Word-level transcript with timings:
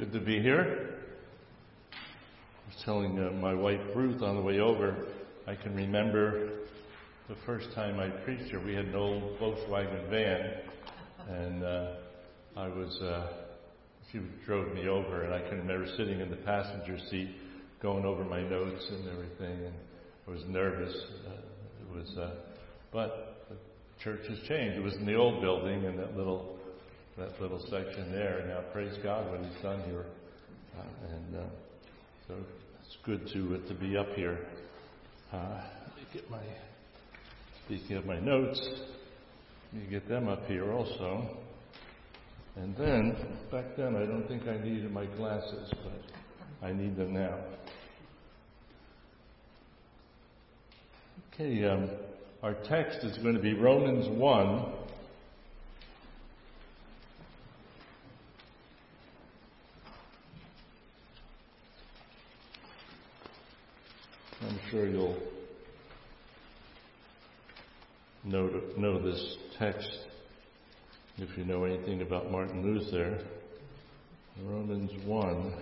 Good 0.00 0.12
to 0.12 0.20
be 0.20 0.40
here. 0.40 0.94
I 1.92 2.74
was 2.74 2.82
telling 2.86 3.18
uh, 3.18 3.32
my 3.32 3.52
wife 3.52 3.82
Ruth 3.94 4.22
on 4.22 4.34
the 4.34 4.40
way 4.40 4.58
over, 4.58 5.08
I 5.46 5.54
can 5.54 5.74
remember 5.74 6.60
the 7.28 7.34
first 7.44 7.66
time 7.74 8.00
I 8.00 8.08
preached 8.08 8.44
here. 8.44 8.64
We 8.64 8.74
had 8.74 8.86
an 8.86 8.94
old 8.94 9.38
Volkswagen 9.38 10.08
van, 10.08 10.52
and 11.28 11.62
uh, 11.62 11.92
I 12.56 12.68
was, 12.68 12.98
uh, 13.02 13.26
she 14.10 14.20
drove 14.46 14.72
me 14.72 14.88
over, 14.88 15.24
and 15.24 15.34
I 15.34 15.46
can 15.46 15.58
remember 15.58 15.86
sitting 15.98 16.20
in 16.20 16.30
the 16.30 16.36
passenger 16.36 16.96
seat 17.10 17.34
going 17.82 18.06
over 18.06 18.24
my 18.24 18.40
notes 18.40 18.86
and 18.88 19.06
everything, 19.06 19.66
and 19.66 19.74
I 20.26 20.30
was 20.30 20.40
nervous. 20.48 20.94
Uh, 21.28 21.32
it 21.82 21.94
was, 21.94 22.16
uh, 22.16 22.36
but 22.90 23.44
the 23.50 23.56
church 24.02 24.26
has 24.30 24.38
changed. 24.48 24.78
It 24.78 24.82
was 24.82 24.94
in 24.94 25.04
the 25.04 25.16
old 25.16 25.42
building, 25.42 25.84
and 25.84 25.98
that 25.98 26.16
little 26.16 26.56
that 27.20 27.38
little 27.38 27.60
section 27.68 28.10
there. 28.10 28.46
Now, 28.48 28.62
praise 28.72 28.96
God 29.02 29.30
what 29.30 29.40
He's 29.40 29.62
done 29.62 29.82
here, 29.82 30.06
uh, 30.78 31.12
and 31.12 31.36
uh, 31.36 31.48
so 32.26 32.34
it's 32.82 32.96
good 33.04 33.28
to 33.34 33.56
uh, 33.56 33.68
to 33.68 33.74
be 33.74 33.98
up 33.98 34.08
here. 34.14 34.46
Uh, 35.30 35.60
let 35.86 35.96
me 35.96 36.02
get 36.14 36.30
my 36.30 36.40
speaking 37.66 37.98
of 37.98 38.06
my 38.06 38.18
notes, 38.18 38.58
you 39.74 39.82
get 39.90 40.08
them 40.08 40.28
up 40.28 40.46
here 40.46 40.72
also. 40.72 41.36
And 42.56 42.74
then 42.76 43.14
back 43.52 43.76
then, 43.76 43.96
I 43.96 44.06
don't 44.06 44.26
think 44.26 44.48
I 44.48 44.56
needed 44.56 44.90
my 44.90 45.04
glasses, 45.04 45.70
but 45.84 46.66
I 46.66 46.72
need 46.72 46.96
them 46.96 47.12
now. 47.12 47.38
Okay, 51.34 51.64
um, 51.66 51.90
our 52.42 52.54
text 52.64 53.04
is 53.04 53.18
going 53.18 53.34
to 53.34 53.42
be 53.42 53.52
Romans 53.52 54.08
1, 54.08 54.72
I'm 64.50 64.58
sure 64.68 64.88
you'll 64.88 65.16
know, 68.24 68.50
know 68.76 69.00
this 69.00 69.36
text 69.56 69.88
if 71.18 71.38
you 71.38 71.44
know 71.44 71.62
anything 71.62 72.02
about 72.02 72.32
Martin 72.32 72.60
Luther. 72.64 73.24
Romans 74.42 74.90
1 75.04 75.52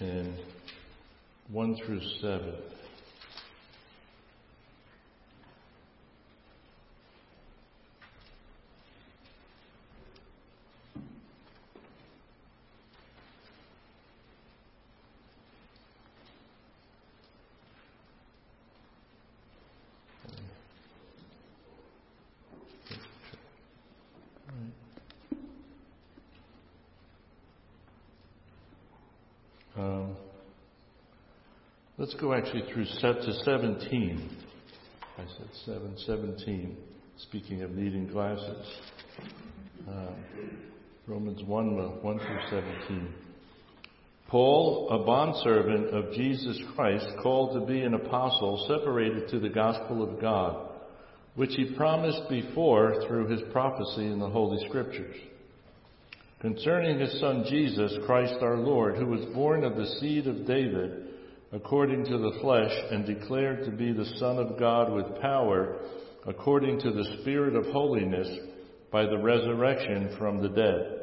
and 0.00 0.34
1 1.48 1.76
through 1.76 2.02
7. 2.20 2.54
Um, 29.78 30.16
let's 31.98 32.05
go 32.20 32.34
actually 32.34 32.64
through 32.72 32.86
set 32.86 33.20
to 33.22 33.32
17. 33.44 34.36
I 35.18 35.22
said 35.36 35.48
7, 35.64 35.94
17, 36.06 36.76
speaking 37.18 37.62
of 37.62 37.72
needing 37.72 38.06
glasses. 38.06 38.66
Uh, 39.88 40.12
Romans 41.06 41.42
1, 41.44 41.78
uh, 41.78 41.82
1 42.02 42.18
through 42.18 42.60
17. 42.88 43.14
Paul, 44.28 44.88
a 44.90 45.04
bondservant 45.04 45.94
of 45.94 46.12
Jesus 46.14 46.58
Christ, 46.74 47.06
called 47.22 47.60
to 47.60 47.66
be 47.66 47.82
an 47.82 47.94
apostle, 47.94 48.66
separated 48.68 49.28
to 49.30 49.38
the 49.38 49.48
gospel 49.48 50.02
of 50.02 50.20
God, 50.20 50.70
which 51.34 51.54
he 51.54 51.74
promised 51.76 52.28
before 52.28 53.06
through 53.06 53.28
his 53.28 53.40
prophecy 53.52 54.06
in 54.06 54.18
the 54.18 54.28
Holy 54.28 54.66
Scriptures 54.68 55.16
concerning 56.40 57.00
his 57.00 57.18
Son 57.18 57.44
Jesus 57.48 57.92
Christ 58.04 58.34
our 58.42 58.58
Lord, 58.58 58.96
who 58.96 59.06
was 59.06 59.24
born 59.34 59.64
of 59.64 59.74
the 59.74 59.86
seed 60.00 60.26
of 60.26 60.46
David 60.46 61.06
according 61.52 62.04
to 62.04 62.18
the 62.18 62.38
flesh 62.40 62.72
and 62.90 63.06
declared 63.06 63.64
to 63.64 63.70
be 63.70 63.92
the 63.92 64.12
Son 64.18 64.38
of 64.38 64.58
God 64.58 64.92
with 64.92 65.20
power 65.20 65.80
according 66.26 66.80
to 66.80 66.90
the 66.90 67.18
Spirit 67.20 67.54
of 67.54 67.66
holiness 67.66 68.28
by 68.90 69.06
the 69.06 69.18
resurrection 69.18 70.14
from 70.18 70.42
the 70.42 70.48
dead. 70.48 70.96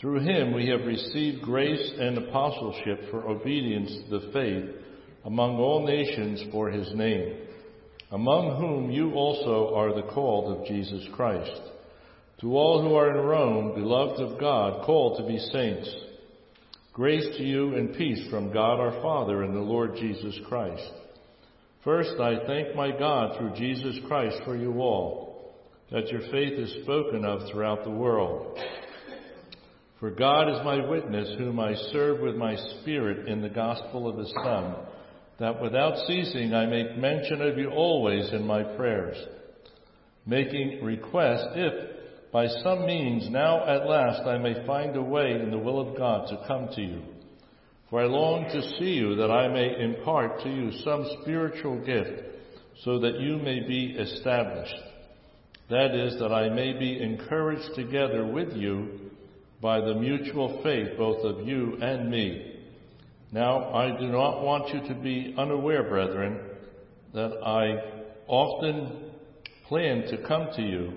Through 0.00 0.20
him 0.20 0.54
we 0.54 0.68
have 0.68 0.86
received 0.86 1.42
grace 1.42 1.92
and 1.98 2.18
apostleship 2.18 3.10
for 3.10 3.26
obedience 3.28 3.90
to 4.04 4.20
the 4.20 4.32
faith 4.32 4.70
among 5.24 5.56
all 5.56 5.84
nations 5.84 6.44
for 6.52 6.70
his 6.70 6.88
name, 6.94 7.38
among 8.12 8.60
whom 8.60 8.90
you 8.90 9.14
also 9.14 9.74
are 9.74 9.94
the 9.94 10.06
called 10.12 10.56
of 10.56 10.66
Jesus 10.66 11.04
Christ. 11.14 11.60
To 12.42 12.56
all 12.56 12.82
who 12.82 12.94
are 12.94 13.10
in 13.18 13.24
Rome, 13.24 13.74
beloved 13.74 14.20
of 14.20 14.38
God, 14.38 14.84
called 14.84 15.18
to 15.18 15.26
be 15.26 15.38
saints, 15.38 15.92
grace 16.96 17.36
to 17.36 17.44
you 17.44 17.74
and 17.74 17.94
peace 17.94 18.26
from 18.30 18.50
God 18.50 18.80
our 18.80 19.02
Father 19.02 19.42
and 19.42 19.54
the 19.54 19.60
Lord 19.60 19.96
Jesus 19.96 20.34
Christ. 20.48 20.90
First, 21.84 22.18
I 22.18 22.46
thank 22.46 22.74
my 22.74 22.90
God 22.90 23.36
through 23.36 23.54
Jesus 23.54 23.98
Christ 24.08 24.38
for 24.46 24.56
you 24.56 24.80
all, 24.80 25.54
that 25.92 26.08
your 26.08 26.22
faith 26.32 26.54
is 26.54 26.82
spoken 26.82 27.22
of 27.26 27.50
throughout 27.52 27.84
the 27.84 27.90
world. 27.90 28.58
For 30.00 30.10
God 30.10 30.48
is 30.48 30.64
my 30.64 30.88
witness, 30.88 31.34
whom 31.36 31.60
I 31.60 31.74
serve 31.92 32.20
with 32.20 32.34
my 32.34 32.56
spirit 32.80 33.28
in 33.28 33.42
the 33.42 33.50
gospel 33.50 34.08
of 34.08 34.16
his 34.16 34.32
Son, 34.42 34.76
that 35.38 35.60
without 35.60 35.98
ceasing 36.06 36.54
I 36.54 36.64
make 36.64 36.96
mention 36.96 37.42
of 37.42 37.58
you 37.58 37.68
always 37.68 38.32
in 38.32 38.46
my 38.46 38.62
prayers, 38.62 39.18
making 40.24 40.82
request 40.82 41.44
if 41.56 41.95
by 42.32 42.48
some 42.48 42.86
means, 42.86 43.30
now 43.30 43.66
at 43.66 43.86
last 43.86 44.22
I 44.22 44.38
may 44.38 44.66
find 44.66 44.96
a 44.96 45.02
way 45.02 45.32
in 45.32 45.50
the 45.50 45.58
will 45.58 45.80
of 45.80 45.96
God 45.96 46.28
to 46.28 46.44
come 46.46 46.68
to 46.74 46.82
you. 46.82 47.02
For 47.88 48.02
I 48.02 48.06
long 48.06 48.44
to 48.50 48.62
see 48.78 48.94
you 48.94 49.14
that 49.16 49.30
I 49.30 49.48
may 49.48 49.80
impart 49.80 50.40
to 50.42 50.48
you 50.48 50.72
some 50.84 51.06
spiritual 51.22 51.84
gift 51.84 52.22
so 52.82 52.98
that 53.00 53.20
you 53.20 53.36
may 53.36 53.60
be 53.60 53.96
established. 53.98 54.74
That 55.70 55.94
is, 55.94 56.18
that 56.18 56.32
I 56.32 56.48
may 56.48 56.72
be 56.78 57.00
encouraged 57.00 57.74
together 57.74 58.26
with 58.26 58.52
you 58.54 59.10
by 59.60 59.80
the 59.80 59.94
mutual 59.94 60.60
faith 60.62 60.96
both 60.98 61.24
of 61.24 61.46
you 61.46 61.78
and 61.80 62.10
me. 62.10 62.60
Now, 63.32 63.74
I 63.74 63.98
do 63.98 64.08
not 64.08 64.42
want 64.42 64.74
you 64.74 64.88
to 64.88 64.94
be 65.00 65.34
unaware, 65.36 65.88
brethren, 65.88 66.40
that 67.14 67.32
I 67.44 68.04
often 68.26 69.10
planned 69.68 70.08
to 70.10 70.26
come 70.26 70.48
to 70.56 70.62
you 70.62 70.92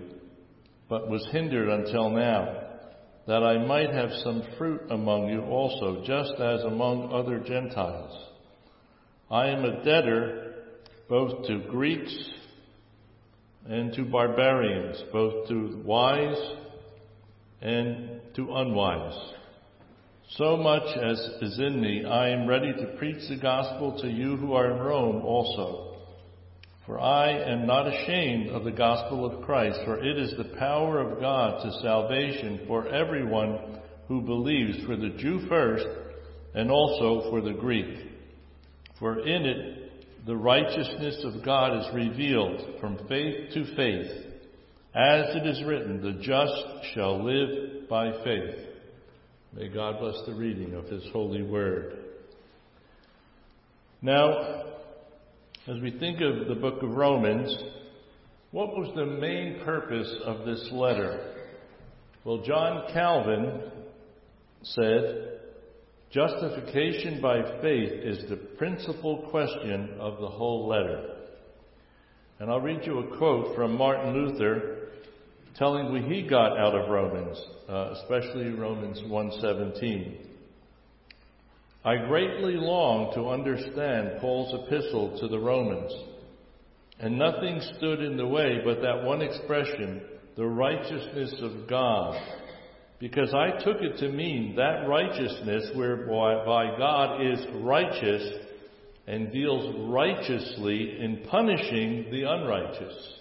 but 0.90 1.10
was 1.10 1.26
hindered 1.32 1.70
until 1.70 2.10
now, 2.10 2.64
that 3.28 3.44
I 3.44 3.64
might 3.64 3.92
have 3.92 4.10
some 4.24 4.44
fruit 4.58 4.82
among 4.90 5.30
you 5.30 5.42
also, 5.42 6.04
just 6.06 6.34
as 6.40 6.64
among 6.64 7.14
other 7.14 7.40
Gentiles. 7.40 8.26
I 9.30 9.50
am 9.50 9.64
a 9.64 9.84
debtor 9.84 10.56
both 11.08 11.46
to 11.48 11.60
Greeks 11.70 12.16
and 13.68 13.94
to 13.94 14.04
barbarians, 14.06 15.04
both 15.14 15.48
to 15.50 15.82
wise 15.86 16.56
and 17.62 18.22
to 18.36 18.56
unwise. 18.56 19.34
So 20.38 20.58
much 20.58 20.98
as 20.98 21.20
is 21.42 21.60
in 21.60 21.82
me, 21.82 22.06
I 22.06 22.30
am 22.30 22.48
ready 22.48 22.72
to 22.72 22.98
preach 22.98 23.28
the 23.30 23.38
gospel 23.38 24.00
to 24.02 24.08
you 24.08 24.38
who 24.38 24.54
are 24.54 24.72
in 24.72 24.80
Rome 24.80 25.24
also. 25.24 25.89
For 26.90 27.00
I 27.00 27.30
am 27.30 27.68
not 27.68 27.86
ashamed 27.86 28.50
of 28.50 28.64
the 28.64 28.72
gospel 28.72 29.24
of 29.24 29.46
Christ, 29.46 29.80
for 29.86 30.04
it 30.04 30.18
is 30.18 30.34
the 30.36 30.58
power 30.58 31.00
of 31.00 31.20
God 31.22 31.62
to 31.62 31.82
salvation 31.84 32.62
for 32.66 32.88
everyone 32.88 33.80
who 34.08 34.22
believes, 34.22 34.84
for 34.88 34.96
the 34.96 35.10
Jew 35.10 35.46
first, 35.48 35.86
and 36.56 36.72
also 36.72 37.30
for 37.30 37.42
the 37.42 37.54
Greek. 37.54 38.08
For 38.98 39.20
in 39.20 39.46
it 39.46 40.26
the 40.26 40.36
righteousness 40.36 41.24
of 41.26 41.46
God 41.46 41.80
is 41.80 41.94
revealed 41.94 42.80
from 42.82 42.98
faith 43.08 43.54
to 43.54 43.76
faith, 43.76 44.26
as 44.96 45.36
it 45.36 45.46
is 45.46 45.64
written, 45.66 46.02
the 46.02 46.14
just 46.24 46.96
shall 46.96 47.24
live 47.24 47.88
by 47.88 48.12
faith. 48.24 48.66
May 49.54 49.68
God 49.68 50.00
bless 50.00 50.26
the 50.26 50.34
reading 50.34 50.74
of 50.74 50.86
His 50.86 51.04
holy 51.14 51.44
word. 51.44 52.00
Now, 54.02 54.69
as 55.70 55.80
we 55.82 55.92
think 55.92 56.20
of 56.20 56.48
the 56.48 56.56
book 56.56 56.82
of 56.82 56.90
Romans, 56.90 57.56
what 58.50 58.70
was 58.70 58.92
the 58.96 59.06
main 59.06 59.62
purpose 59.64 60.12
of 60.26 60.44
this 60.44 60.68
letter? 60.72 61.36
Well, 62.24 62.42
John 62.44 62.92
Calvin 62.92 63.62
said, 64.64 65.42
justification 66.10 67.22
by 67.22 67.62
faith 67.62 67.92
is 67.92 68.28
the 68.30 68.38
principal 68.58 69.28
question 69.30 69.92
of 70.00 70.20
the 70.20 70.28
whole 70.28 70.68
letter. 70.68 71.18
And 72.40 72.50
I'll 72.50 72.62
read 72.62 72.84
you 72.86 73.00
a 73.00 73.18
quote 73.18 73.56
from 73.56 73.78
Martin 73.78 74.14
Luther, 74.14 74.90
telling 75.56 75.92
what 75.92 76.12
he 76.12 76.24
got 76.28 76.58
out 76.58 76.74
of 76.74 76.90
Romans, 76.90 77.40
uh, 77.70 77.94
especially 78.02 78.50
Romans 78.50 79.02
1:17. 79.04 80.29
I 81.84 81.96
greatly 81.96 82.56
long 82.56 83.14
to 83.14 83.30
understand 83.30 84.20
Paul's 84.20 84.54
epistle 84.54 85.18
to 85.22 85.30
the 85.30 85.40
Romans, 85.40 85.94
and 87.00 87.18
nothing 87.18 87.62
stood 87.78 88.02
in 88.02 88.18
the 88.18 88.28
way 88.28 88.60
but 88.66 88.82
that 88.82 89.06
one 89.06 89.22
expression, 89.22 90.02
the 90.36 90.46
righteousness 90.46 91.36
of 91.42 91.70
God, 91.70 92.22
because 93.00 93.34
I 93.34 93.64
took 93.64 93.78
it 93.82 93.98
to 94.00 94.10
mean 94.10 94.58
that 94.58 94.90
righteousness 94.90 95.72
whereby 95.74 96.78
God 96.78 97.26
is 97.26 97.40
righteous 97.62 98.30
and 99.08 99.32
deals 99.32 99.74
righteously 99.90 100.98
in 101.00 101.26
punishing 101.32 102.08
the 102.12 102.24
unrighteous. 102.24 103.14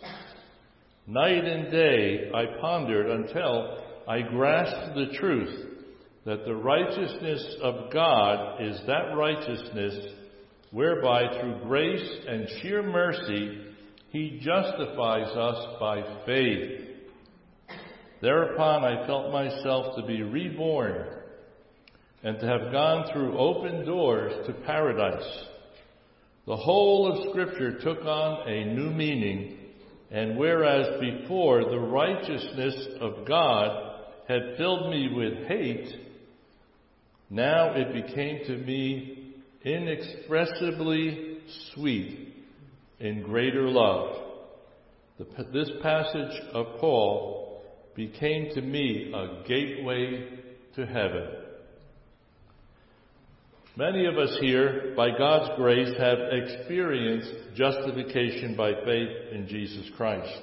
Night 1.07 1.45
and 1.45 1.71
day 1.71 2.29
I 2.35 2.61
pondered 2.61 3.09
until 3.09 3.85
I 4.09 4.23
grasped 4.23 4.97
the 4.97 5.17
truth 5.17 5.68
that 6.29 6.45
the 6.45 6.55
righteousness 6.55 7.57
of 7.63 7.91
God 7.91 8.61
is 8.61 8.79
that 8.87 9.17
righteousness 9.17 10.13
whereby 10.71 11.23
through 11.41 11.63
grace 11.63 12.07
and 12.29 12.47
sheer 12.61 12.83
mercy 12.83 13.65
he 14.11 14.39
justifies 14.45 15.35
us 15.35 15.77
by 15.81 16.03
faith. 16.27 16.83
Thereupon 18.21 18.85
I 18.85 19.07
felt 19.07 19.33
myself 19.33 19.97
to 19.97 20.07
be 20.07 20.21
reborn 20.23 21.07
and 22.23 22.39
to 22.39 22.47
have 22.47 22.73
gone 22.73 23.11
through 23.11 23.39
open 23.39 23.87
doors 23.87 24.47
to 24.47 24.53
paradise. 24.67 25.45
The 26.47 26.57
whole 26.57 27.11
of 27.11 27.31
Scripture 27.31 27.81
took 27.81 28.05
on 28.05 28.47
a 28.47 28.75
new 28.75 28.91
meaning, 28.91 29.57
and 30.11 30.37
whereas 30.37 31.01
before 31.01 31.65
the 31.65 31.79
righteousness 31.79 32.87
of 33.01 33.27
God 33.27 33.95
had 34.29 34.59
filled 34.59 34.91
me 34.91 35.11
with 35.15 35.49
hate, 35.49 36.08
now 37.31 37.75
it 37.75 37.93
became 37.93 38.45
to 38.47 38.57
me 38.57 39.35
inexpressibly 39.65 41.39
sweet 41.75 42.35
in 43.01 43.23
greater 43.23 43.69
love. 43.69 44.17
This 45.53 45.71
passage 45.83 46.41
of 46.53 46.79
Paul 46.79 47.63
became 47.95 48.55
to 48.55 48.63
me 48.63 49.13
a 49.13 49.47
gateway 49.47 50.29
to 50.77 50.87
heaven. 50.87 51.27
Many 53.77 54.07
of 54.07 54.19
us 54.19 54.37
here, 54.41 54.93
by 54.97 55.17
God's 55.17 55.57
grace, 55.57 55.97
have 55.99 56.19
experienced 56.33 57.33
justification 57.55 58.57
by 58.57 58.73
faith 58.85 59.11
in 59.33 59.47
Jesus 59.49 59.89
Christ. 59.97 60.43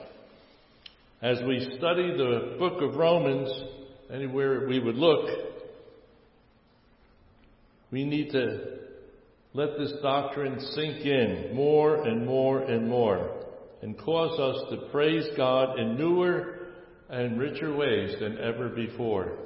As 1.21 1.41
we 1.45 1.59
study 1.77 2.15
the 2.15 2.55
book 2.59 2.81
of 2.81 2.95
Romans, 2.95 3.51
anywhere 4.09 4.67
we 4.67 4.79
would 4.79 4.95
look, 4.95 5.29
we 7.95 8.03
need 8.03 8.29
to 8.29 8.59
let 9.53 9.77
this 9.77 9.93
doctrine 10.01 10.59
sink 10.59 11.05
in 11.05 11.55
more 11.55 12.05
and 12.05 12.25
more 12.25 12.59
and 12.59 12.89
more 12.89 13.45
and 13.81 13.97
cause 13.97 14.37
us 14.37 14.69
to 14.69 14.91
praise 14.91 15.25
God 15.37 15.79
in 15.79 15.97
newer 15.97 16.57
and 17.09 17.39
richer 17.39 17.73
ways 17.73 18.13
than 18.19 18.37
ever 18.37 18.67
before. 18.67 19.37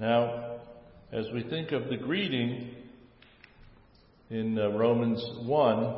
Now, 0.00 0.56
as 1.12 1.26
we 1.32 1.44
think 1.44 1.70
of 1.70 1.88
the 1.90 1.96
greeting 1.96 2.74
in 4.28 4.58
uh, 4.58 4.70
Romans 4.70 5.24
1, 5.46 5.96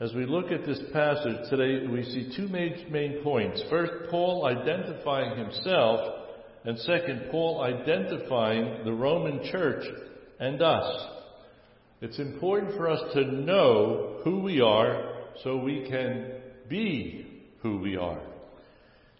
as 0.00 0.12
we 0.12 0.26
look 0.26 0.50
at 0.50 0.66
this 0.66 0.80
passage 0.92 1.48
today, 1.48 1.86
we 1.86 2.02
see 2.02 2.32
two 2.36 2.48
main, 2.48 2.90
main 2.90 3.22
points. 3.22 3.62
First, 3.70 4.10
Paul 4.10 4.44
identifying 4.44 5.38
himself 5.38 6.15
and 6.66 6.78
second, 6.80 7.28
Paul 7.30 7.62
identifying 7.62 8.84
the 8.84 8.92
Roman 8.92 9.48
church 9.52 9.84
and 10.40 10.60
us. 10.60 11.06
It's 12.00 12.18
important 12.18 12.76
for 12.76 12.90
us 12.90 13.00
to 13.14 13.24
know 13.24 14.20
who 14.24 14.40
we 14.40 14.60
are 14.60 15.14
so 15.44 15.56
we 15.56 15.86
can 15.88 16.32
be 16.68 17.44
who 17.62 17.78
we 17.78 17.96
are. 17.96 18.20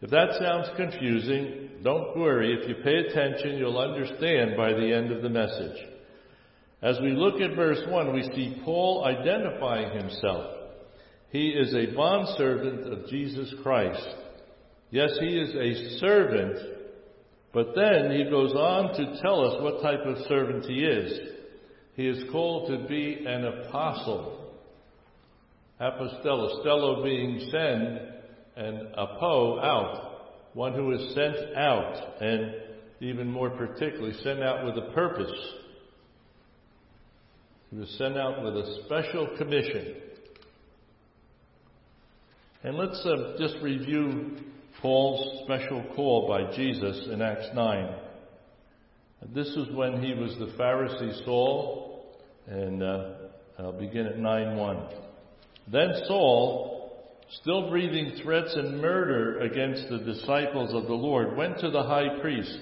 If 0.02 0.10
that 0.10 0.36
sounds 0.40 0.68
confusing, 0.76 1.70
don't 1.84 2.18
worry. 2.18 2.52
If 2.52 2.68
you 2.68 2.74
pay 2.82 2.96
attention, 2.96 3.58
you'll 3.58 3.78
understand 3.78 4.56
by 4.56 4.72
the 4.72 4.92
end 4.92 5.12
of 5.12 5.22
the 5.22 5.30
message. 5.30 5.76
As 6.82 6.98
we 7.00 7.12
look 7.12 7.40
at 7.40 7.54
verse 7.54 7.80
1, 7.88 8.12
we 8.12 8.22
see 8.34 8.60
Paul 8.64 9.04
identifying 9.04 9.96
himself. 9.96 10.52
He 11.30 11.50
is 11.50 11.72
a 11.74 11.94
bondservant 11.94 12.92
of 12.92 13.08
Jesus 13.08 13.54
Christ. 13.62 14.06
Yes, 14.90 15.10
he 15.20 15.38
is 15.38 15.54
a 15.54 15.98
servant 15.98 16.75
but 17.56 17.74
then 17.74 18.10
he 18.10 18.24
goes 18.24 18.52
on 18.52 18.92
to 18.92 19.18
tell 19.22 19.40
us 19.40 19.62
what 19.62 19.80
type 19.80 20.04
of 20.04 20.26
servant 20.28 20.66
he 20.66 20.84
is. 20.84 21.18
He 21.94 22.06
is 22.06 22.30
called 22.30 22.68
to 22.68 22.86
be 22.86 23.24
an 23.26 23.46
apostle. 23.46 24.52
Apostello, 25.80 26.62
stello 26.62 27.02
being 27.02 27.48
send, 27.50 28.00
and 28.56 28.94
apo, 28.94 29.58
out. 29.60 30.34
One 30.52 30.74
who 30.74 30.92
is 30.92 31.14
sent 31.14 31.56
out, 31.56 32.20
and 32.20 32.56
even 33.00 33.26
more 33.26 33.48
particularly, 33.48 34.12
sent 34.22 34.42
out 34.42 34.66
with 34.66 34.76
a 34.76 34.92
purpose. 34.92 35.32
He 37.70 37.78
was 37.78 37.88
sent 37.96 38.18
out 38.18 38.44
with 38.44 38.54
a 38.54 38.82
special 38.84 39.34
commission. 39.38 39.94
And 42.64 42.76
let's 42.76 43.02
uh, 43.06 43.38
just 43.38 43.56
review 43.62 44.40
Paul's 44.82 45.42
special 45.44 45.82
call 45.94 46.28
by 46.28 46.54
Jesus 46.54 47.08
in 47.10 47.22
Acts 47.22 47.48
9. 47.54 47.94
This 49.34 49.48
is 49.48 49.74
when 49.74 50.02
he 50.02 50.12
was 50.14 50.36
the 50.38 50.52
Pharisee 50.58 51.24
Saul, 51.24 52.04
and 52.46 52.82
uh, 52.82 53.10
I'll 53.58 53.72
begin 53.72 54.06
at 54.06 54.18
9 54.18 54.56
1. 54.56 54.86
Then 55.72 55.92
Saul, 56.06 56.92
still 57.40 57.70
breathing 57.70 58.20
threats 58.22 58.54
and 58.54 58.80
murder 58.80 59.40
against 59.40 59.88
the 59.88 59.98
disciples 59.98 60.74
of 60.74 60.86
the 60.86 60.94
Lord, 60.94 61.36
went 61.36 61.58
to 61.60 61.70
the 61.70 61.82
high 61.82 62.20
priest 62.20 62.58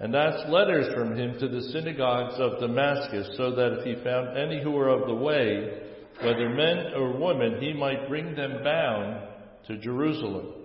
and 0.00 0.16
asked 0.16 0.48
letters 0.48 0.92
from 0.94 1.16
him 1.16 1.38
to 1.38 1.48
the 1.48 1.62
synagogues 1.72 2.34
of 2.38 2.58
Damascus, 2.58 3.36
so 3.36 3.54
that 3.54 3.78
if 3.78 3.84
he 3.84 4.02
found 4.02 4.36
any 4.36 4.62
who 4.62 4.72
were 4.72 4.88
of 4.88 5.06
the 5.06 5.14
way, 5.14 5.78
whether 6.22 6.48
men 6.48 6.92
or 6.94 7.18
women, 7.18 7.60
he 7.60 7.72
might 7.72 8.08
bring 8.08 8.34
them 8.34 8.64
bound 8.64 9.28
to 9.68 9.78
Jerusalem. 9.78 10.59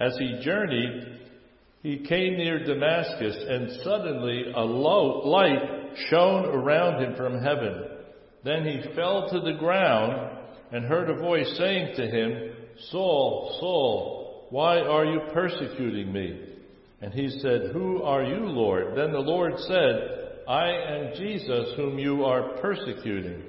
As 0.00 0.16
he 0.18 0.40
journeyed, 0.42 1.18
he 1.82 1.98
came 1.98 2.36
near 2.36 2.64
Damascus, 2.64 3.36
and 3.48 3.82
suddenly 3.84 4.52
a 4.54 4.64
light 4.64 5.92
shone 6.08 6.46
around 6.46 7.02
him 7.02 7.14
from 7.16 7.42
heaven. 7.42 7.84
Then 8.42 8.64
he 8.64 8.94
fell 8.94 9.28
to 9.28 9.40
the 9.40 9.58
ground 9.58 10.38
and 10.72 10.84
heard 10.86 11.10
a 11.10 11.20
voice 11.20 11.54
saying 11.58 11.96
to 11.96 12.06
him, 12.06 12.52
Saul, 12.90 13.56
Saul, 13.60 14.46
why 14.50 14.78
are 14.80 15.04
you 15.04 15.20
persecuting 15.32 16.12
me? 16.12 16.40
And 17.02 17.12
he 17.12 17.38
said, 17.40 17.70
Who 17.72 18.02
are 18.02 18.24
you, 18.24 18.46
Lord? 18.46 18.96
Then 18.96 19.12
the 19.12 19.18
Lord 19.18 19.52
said, 19.58 20.44
I 20.48 20.68
am 20.68 21.14
Jesus 21.16 21.74
whom 21.76 21.98
you 21.98 22.24
are 22.24 22.58
persecuting. 22.60 23.42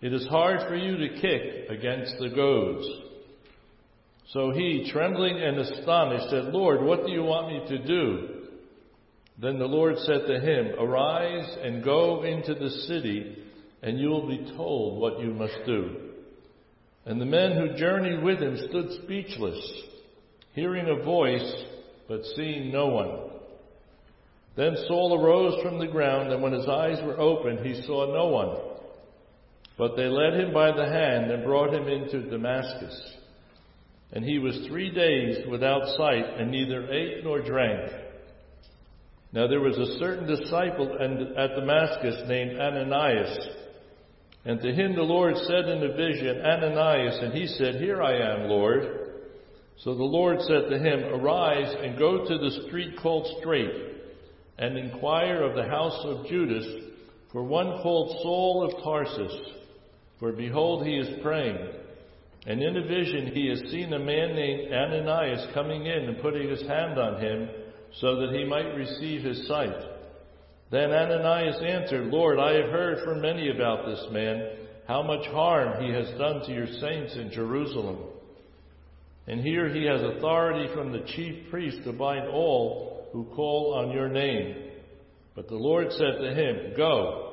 It 0.00 0.12
is 0.12 0.26
hard 0.26 0.68
for 0.68 0.76
you 0.76 0.96
to 0.96 1.20
kick 1.20 1.70
against 1.70 2.16
the 2.18 2.30
goads. 2.30 2.86
So 4.32 4.50
he, 4.50 4.90
trembling 4.90 5.42
and 5.42 5.58
astonished, 5.58 6.30
said, 6.30 6.54
Lord, 6.54 6.82
what 6.82 7.04
do 7.04 7.12
you 7.12 7.22
want 7.22 7.48
me 7.48 7.76
to 7.76 7.84
do? 7.84 8.28
Then 9.38 9.58
the 9.58 9.66
Lord 9.66 9.96
said 9.98 10.26
to 10.26 10.40
him, 10.40 10.74
Arise 10.78 11.54
and 11.62 11.84
go 11.84 12.22
into 12.22 12.54
the 12.54 12.70
city, 12.70 13.36
and 13.82 13.98
you 13.98 14.08
will 14.08 14.26
be 14.26 14.50
told 14.56 15.00
what 15.00 15.20
you 15.20 15.34
must 15.34 15.58
do. 15.66 16.12
And 17.04 17.20
the 17.20 17.26
men 17.26 17.56
who 17.56 17.76
journeyed 17.76 18.22
with 18.22 18.38
him 18.38 18.56
stood 18.68 19.02
speechless, 19.02 19.58
hearing 20.54 20.86
a 20.88 21.04
voice, 21.04 21.64
but 22.08 22.24
seeing 22.34 22.72
no 22.72 22.86
one. 22.86 23.18
Then 24.56 24.76
Saul 24.86 25.20
arose 25.20 25.62
from 25.62 25.78
the 25.78 25.88
ground, 25.88 26.32
and 26.32 26.42
when 26.42 26.52
his 26.52 26.68
eyes 26.68 27.02
were 27.04 27.20
opened, 27.20 27.66
he 27.66 27.82
saw 27.82 28.14
no 28.14 28.28
one. 28.28 28.56
But 29.76 29.96
they 29.96 30.06
led 30.06 30.40
him 30.40 30.54
by 30.54 30.74
the 30.74 30.86
hand 30.86 31.30
and 31.30 31.44
brought 31.44 31.74
him 31.74 31.88
into 31.88 32.30
Damascus. 32.30 33.16
And 34.12 34.24
he 34.24 34.38
was 34.38 34.66
three 34.68 34.90
days 34.90 35.46
without 35.50 35.96
sight, 35.96 36.38
and 36.38 36.50
neither 36.50 36.90
ate 36.92 37.24
nor 37.24 37.40
drank. 37.40 37.90
Now 39.32 39.46
there 39.46 39.60
was 39.60 39.78
a 39.78 39.98
certain 39.98 40.26
disciple 40.26 40.92
at 41.38 41.56
Damascus 41.56 42.28
named 42.28 42.60
Ananias. 42.60 43.48
And 44.44 44.60
to 44.60 44.72
him 44.74 44.94
the 44.94 45.02
Lord 45.02 45.36
said 45.38 45.66
in 45.66 45.82
a 45.82 45.96
vision, 45.96 46.42
Ananias, 46.44 47.20
and 47.22 47.32
he 47.32 47.46
said, 47.46 47.76
Here 47.76 48.02
I 48.02 48.16
am, 48.16 48.50
Lord. 48.50 48.98
So 49.78 49.94
the 49.94 50.04
Lord 50.04 50.40
said 50.42 50.68
to 50.68 50.78
him, 50.78 51.04
Arise 51.04 51.74
and 51.82 51.98
go 51.98 52.26
to 52.26 52.38
the 52.38 52.66
street 52.66 52.98
called 53.02 53.26
Straight, 53.40 53.72
and 54.58 54.76
inquire 54.76 55.42
of 55.42 55.56
the 55.56 55.70
house 55.70 55.98
of 56.04 56.26
Judas 56.26 56.66
for 57.32 57.42
one 57.42 57.80
called 57.82 58.18
Saul 58.22 58.68
of 58.68 58.82
Tarsus. 58.84 59.32
For 60.20 60.32
behold, 60.32 60.86
he 60.86 60.98
is 60.98 61.22
praying 61.22 61.56
And 62.46 62.60
in 62.60 62.76
a 62.76 62.86
vision, 62.86 63.28
he 63.28 63.48
has 63.48 63.70
seen 63.70 63.92
a 63.92 63.98
man 63.98 64.34
named 64.34 64.72
Ananias 64.72 65.46
coming 65.54 65.86
in 65.86 66.08
and 66.08 66.20
putting 66.20 66.48
his 66.48 66.62
hand 66.62 66.98
on 66.98 67.22
him 67.22 67.48
so 68.00 68.16
that 68.16 68.34
he 68.34 68.44
might 68.44 68.74
receive 68.74 69.22
his 69.22 69.46
sight. 69.46 69.76
Then 70.70 70.90
Ananias 70.90 71.62
answered, 71.62 72.08
Lord, 72.08 72.38
I 72.38 72.54
have 72.54 72.70
heard 72.70 73.04
from 73.04 73.20
many 73.20 73.50
about 73.50 73.86
this 73.86 74.04
man, 74.10 74.56
how 74.88 75.02
much 75.02 75.26
harm 75.26 75.84
he 75.84 75.92
has 75.92 76.08
done 76.18 76.40
to 76.46 76.52
your 76.52 76.66
saints 76.66 77.14
in 77.14 77.30
Jerusalem. 77.30 77.98
And 79.28 79.40
here 79.40 79.68
he 79.68 79.84
has 79.84 80.02
authority 80.02 80.72
from 80.74 80.90
the 80.90 81.04
chief 81.14 81.48
priest 81.50 81.84
to 81.84 81.92
bind 81.92 82.26
all 82.28 83.06
who 83.12 83.24
call 83.36 83.74
on 83.74 83.92
your 83.92 84.08
name. 84.08 84.70
But 85.36 85.48
the 85.48 85.54
Lord 85.54 85.92
said 85.92 86.18
to 86.20 86.34
him, 86.34 86.74
Go 86.76 87.31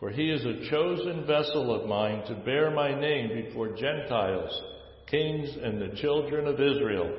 for 0.00 0.08
he 0.08 0.30
is 0.30 0.44
a 0.46 0.70
chosen 0.70 1.26
vessel 1.26 1.74
of 1.74 1.86
mine 1.86 2.24
to 2.26 2.34
bear 2.34 2.70
my 2.70 2.98
name 2.98 3.44
before 3.44 3.76
Gentiles, 3.76 4.50
kings, 5.06 5.50
and 5.62 5.80
the 5.80 5.94
children 6.00 6.46
of 6.46 6.54
Israel. 6.54 7.18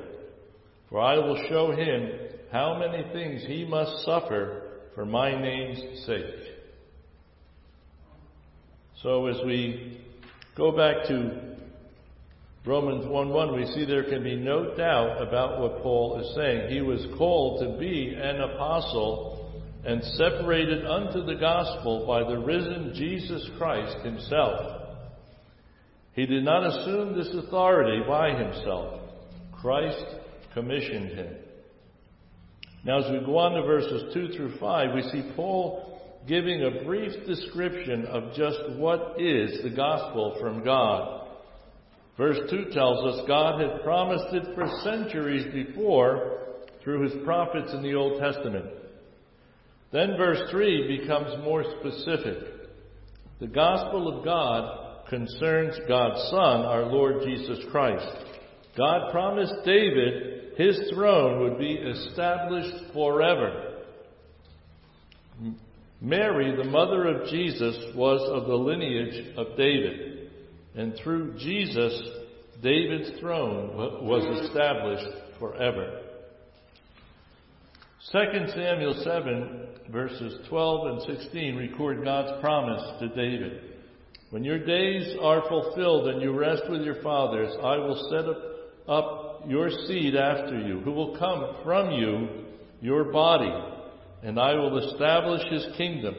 For 0.90 1.00
I 1.00 1.16
will 1.16 1.46
show 1.48 1.70
him 1.70 2.10
how 2.50 2.76
many 2.78 3.04
things 3.12 3.44
he 3.46 3.64
must 3.64 4.04
suffer 4.04 4.80
for 4.96 5.06
my 5.06 5.40
name's 5.40 6.04
sake. 6.04 6.24
So 9.00 9.26
as 9.26 9.36
we 9.46 10.00
go 10.56 10.72
back 10.72 11.06
to 11.06 11.56
Romans 12.66 13.04
1:1, 13.04 13.56
we 13.56 13.66
see 13.66 13.84
there 13.84 14.04
can 14.04 14.22
be 14.22 14.36
no 14.36 14.74
doubt 14.76 15.22
about 15.22 15.60
what 15.60 15.82
Paul 15.82 16.20
is 16.20 16.34
saying. 16.34 16.70
He 16.70 16.80
was 16.80 17.06
called 17.16 17.60
to 17.62 17.78
be 17.78 18.14
an 18.14 18.40
apostle 18.40 19.31
and 19.84 20.02
separated 20.16 20.86
unto 20.86 21.24
the 21.24 21.34
gospel 21.40 22.06
by 22.06 22.22
the 22.22 22.38
risen 22.38 22.92
Jesus 22.94 23.48
Christ 23.58 24.04
himself. 24.04 24.82
He 26.14 26.26
did 26.26 26.44
not 26.44 26.66
assume 26.66 27.16
this 27.16 27.34
authority 27.34 28.02
by 28.06 28.30
himself. 28.34 29.00
Christ 29.60 30.04
commissioned 30.54 31.10
him. 31.10 31.34
Now, 32.84 32.98
as 32.98 33.10
we 33.10 33.24
go 33.24 33.38
on 33.38 33.52
to 33.52 33.62
verses 33.62 34.12
2 34.12 34.36
through 34.36 34.58
5, 34.58 34.94
we 34.94 35.02
see 35.02 35.32
Paul 35.34 36.00
giving 36.28 36.62
a 36.62 36.84
brief 36.84 37.12
description 37.26 38.06
of 38.06 38.34
just 38.34 38.58
what 38.76 39.20
is 39.20 39.62
the 39.62 39.70
gospel 39.74 40.36
from 40.40 40.64
God. 40.64 41.28
Verse 42.16 42.38
2 42.50 42.66
tells 42.72 43.14
us 43.14 43.26
God 43.26 43.60
had 43.60 43.82
promised 43.82 44.32
it 44.32 44.54
for 44.54 44.68
centuries 44.84 45.46
before 45.52 46.38
through 46.82 47.02
his 47.08 47.24
prophets 47.24 47.72
in 47.72 47.82
the 47.82 47.94
Old 47.94 48.20
Testament. 48.20 48.66
Then 49.92 50.16
verse 50.16 50.50
3 50.50 50.98
becomes 50.98 51.44
more 51.44 51.64
specific. 51.80 52.38
The 53.40 53.46
gospel 53.46 54.18
of 54.18 54.24
God 54.24 55.08
concerns 55.08 55.78
God's 55.86 56.20
Son, 56.30 56.62
our 56.62 56.84
Lord 56.86 57.22
Jesus 57.24 57.58
Christ. 57.70 58.06
God 58.76 59.12
promised 59.12 59.54
David 59.64 60.54
his 60.56 60.90
throne 60.94 61.40
would 61.42 61.58
be 61.58 61.74
established 61.74 62.92
forever. 62.92 63.80
Mary, 66.00 66.56
the 66.56 66.70
mother 66.70 67.06
of 67.08 67.28
Jesus, 67.28 67.76
was 67.94 68.20
of 68.32 68.48
the 68.48 68.54
lineage 68.54 69.36
of 69.36 69.56
David. 69.56 70.30
And 70.74 70.94
through 71.02 71.36
Jesus, 71.38 72.00
David's 72.62 73.20
throne 73.20 73.76
was 73.76 74.24
established 74.44 75.38
forever. 75.38 76.01
2 78.10 78.18
Samuel 78.48 79.00
7 79.04 79.66
verses 79.92 80.34
12 80.48 80.86
and 80.88 81.18
16 81.20 81.54
record 81.54 82.02
God's 82.02 82.40
promise 82.40 82.82
to 82.98 83.08
David. 83.10 83.60
When 84.30 84.42
your 84.42 84.58
days 84.58 85.16
are 85.22 85.48
fulfilled 85.48 86.08
and 86.08 86.20
you 86.20 86.36
rest 86.36 86.64
with 86.68 86.82
your 86.82 87.00
fathers, 87.00 87.54
I 87.62 87.76
will 87.76 88.08
set 88.10 88.28
up, 88.28 88.88
up 88.88 89.44
your 89.48 89.70
seed 89.86 90.16
after 90.16 90.58
you, 90.58 90.80
who 90.80 90.90
will 90.90 91.16
come 91.16 91.62
from 91.62 91.92
you, 91.92 92.28
your 92.80 93.04
body, 93.04 93.54
and 94.24 94.36
I 94.36 94.54
will 94.54 94.78
establish 94.78 95.42
his 95.48 95.66
kingdom, 95.76 96.16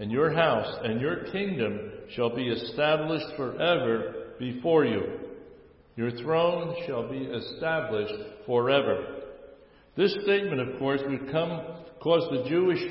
and 0.00 0.10
your 0.10 0.32
house 0.32 0.76
and 0.82 1.00
your 1.00 1.30
kingdom 1.30 1.92
shall 2.16 2.34
be 2.34 2.48
established 2.48 3.36
forever 3.36 4.14
before 4.40 4.84
you. 4.84 5.20
Your 5.94 6.10
throne 6.22 6.74
shall 6.84 7.08
be 7.08 7.18
established 7.18 8.14
forever. 8.44 9.21
This 9.96 10.12
statement, 10.24 10.60
of 10.60 10.78
course, 10.78 11.02
would 11.06 11.30
come 11.30 11.60
cause 12.00 12.26
the 12.30 12.48
Jewish 12.48 12.82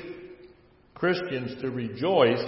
Christians 0.94 1.60
to 1.60 1.70
rejoice 1.70 2.44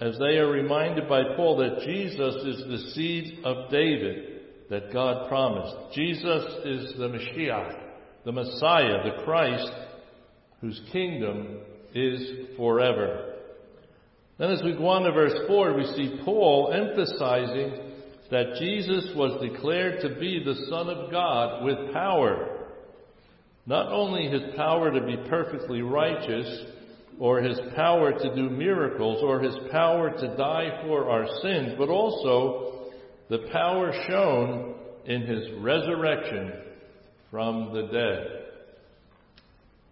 as 0.00 0.18
they 0.18 0.38
are 0.38 0.50
reminded 0.50 1.08
by 1.08 1.22
Paul 1.36 1.58
that 1.58 1.84
Jesus 1.84 2.34
is 2.44 2.64
the 2.66 2.90
seed 2.94 3.44
of 3.44 3.70
David 3.70 4.40
that 4.70 4.92
God 4.92 5.28
promised. 5.28 5.94
Jesus 5.94 6.44
is 6.64 6.94
the 6.98 7.08
Mashiach, 7.08 7.78
the 8.24 8.32
Messiah, 8.32 9.02
the 9.04 9.22
Christ, 9.24 9.70
whose 10.62 10.80
kingdom 10.90 11.58
is 11.94 12.56
forever. 12.56 13.34
Then 14.38 14.50
as 14.50 14.62
we 14.62 14.72
go 14.72 14.88
on 14.88 15.02
to 15.02 15.12
verse 15.12 15.46
4, 15.46 15.74
we 15.74 15.84
see 15.96 16.20
Paul 16.24 16.72
emphasizing 16.72 17.92
that 18.30 18.56
Jesus 18.60 19.10
was 19.14 19.42
declared 19.42 20.00
to 20.02 20.18
be 20.20 20.42
the 20.42 20.66
Son 20.70 20.88
of 20.88 21.10
God 21.10 21.64
with 21.64 21.92
power 21.92 22.57
not 23.68 23.92
only 23.92 24.28
his 24.28 24.54
power 24.56 24.90
to 24.90 25.06
be 25.06 25.28
perfectly 25.28 25.82
righteous, 25.82 26.64
or 27.20 27.42
his 27.42 27.60
power 27.76 28.12
to 28.12 28.34
do 28.34 28.48
miracles, 28.48 29.22
or 29.22 29.40
his 29.40 29.54
power 29.70 30.08
to 30.10 30.36
die 30.38 30.80
for 30.86 31.10
our 31.10 31.26
sins, 31.42 31.74
but 31.76 31.90
also 31.90 32.88
the 33.28 33.46
power 33.52 33.92
shown 34.08 34.74
in 35.04 35.20
his 35.22 35.50
resurrection 35.60 36.52
from 37.30 37.74
the 37.74 37.82
dead. 37.92 38.44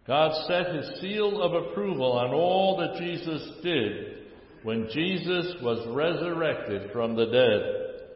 God 0.07 0.47
set 0.49 0.75
his 0.75 1.01
seal 1.03 1.43
of 1.43 1.53
approval 1.53 2.13
on 2.13 2.31
all 2.33 2.79
that 2.79 2.99
Jesus 2.99 3.43
did 3.63 4.29
when 4.63 4.89
Jesus 4.91 5.55
was 5.61 5.87
resurrected 5.89 6.93
from 6.93 7.15
the 7.15 7.27
dead. 7.27 8.07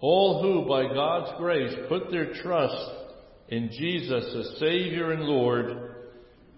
All 0.00 0.42
who, 0.42 0.68
by 0.68 0.92
God's 0.92 1.30
grace, 1.38 1.74
put 1.88 2.10
their 2.10 2.32
trust 2.42 2.99
in 3.50 3.68
Jesus 3.70 4.24
as 4.34 4.58
Savior 4.60 5.12
and 5.12 5.22
Lord 5.22 5.96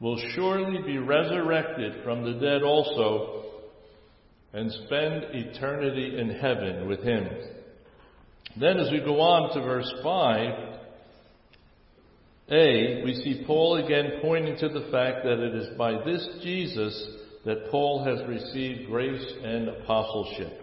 will 0.00 0.18
surely 0.34 0.82
be 0.82 0.98
resurrected 0.98 2.04
from 2.04 2.22
the 2.22 2.38
dead 2.38 2.62
also 2.62 3.44
and 4.52 4.70
spend 4.70 5.24
eternity 5.32 6.18
in 6.18 6.30
heaven 6.30 6.86
with 6.86 7.00
Him. 7.00 7.28
Then 8.60 8.78
as 8.78 8.90
we 8.90 9.00
go 9.00 9.20
on 9.20 9.54
to 9.54 9.62
verse 9.62 9.90
5, 10.02 10.78
A, 12.50 13.02
we 13.04 13.14
see 13.24 13.44
Paul 13.46 13.82
again 13.82 14.18
pointing 14.20 14.58
to 14.58 14.68
the 14.68 14.88
fact 14.90 15.24
that 15.24 15.38
it 15.38 15.54
is 15.54 15.78
by 15.78 16.04
this 16.04 16.28
Jesus 16.42 17.06
that 17.46 17.70
Paul 17.70 18.04
has 18.04 18.28
received 18.28 18.90
grace 18.90 19.32
and 19.42 19.68
apostleship. 19.68 20.60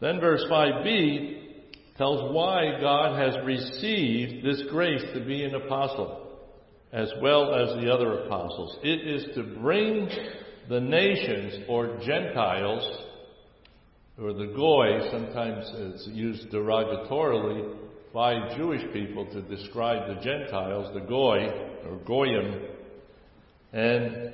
Then 0.00 0.18
verse 0.18 0.44
5b 0.50 1.35
tells 1.98 2.32
why 2.32 2.78
God 2.80 3.18
has 3.18 3.44
received 3.44 4.44
this 4.44 4.62
grace 4.70 5.02
to 5.14 5.24
be 5.24 5.44
an 5.44 5.54
apostle 5.54 6.26
as 6.92 7.12
well 7.20 7.54
as 7.54 7.74
the 7.82 7.92
other 7.92 8.20
apostles. 8.24 8.78
It 8.82 9.06
is 9.06 9.34
to 9.34 9.42
bring 9.42 10.08
the 10.68 10.80
nations 10.80 11.64
or 11.68 11.98
Gentiles, 12.04 13.02
or 14.18 14.32
the 14.32 14.52
Goy, 14.56 15.10
sometimes 15.10 15.70
it's 15.74 16.08
used 16.08 16.50
derogatorily 16.50 17.76
by 18.14 18.56
Jewish 18.56 18.82
people 18.92 19.26
to 19.26 19.42
describe 19.42 20.08
the 20.08 20.22
Gentiles, 20.22 20.92
the 20.94 21.00
Goy, 21.00 21.48
or 21.86 21.96
Goyim, 22.06 22.62
and 23.72 24.32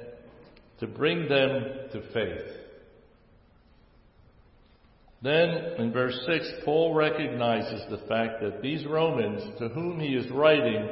to 0.78 0.86
bring 0.86 1.28
them 1.28 1.64
to 1.92 2.02
faith. 2.12 2.61
Then, 5.22 5.50
in 5.78 5.92
verse 5.92 6.18
6, 6.26 6.50
Paul 6.64 6.94
recognizes 6.94 7.82
the 7.88 8.06
fact 8.08 8.42
that 8.42 8.60
these 8.60 8.84
Romans 8.84 9.42
to 9.58 9.68
whom 9.68 10.00
he 10.00 10.14
is 10.14 10.28
writing 10.32 10.88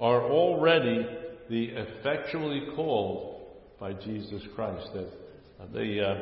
are 0.00 0.22
already 0.22 1.04
the 1.50 1.64
effectually 1.70 2.68
called 2.76 3.46
by 3.80 3.92
Jesus 3.92 4.42
Christ. 4.54 4.88
That 4.94 5.72
they, 5.72 5.98
uh, 5.98 6.14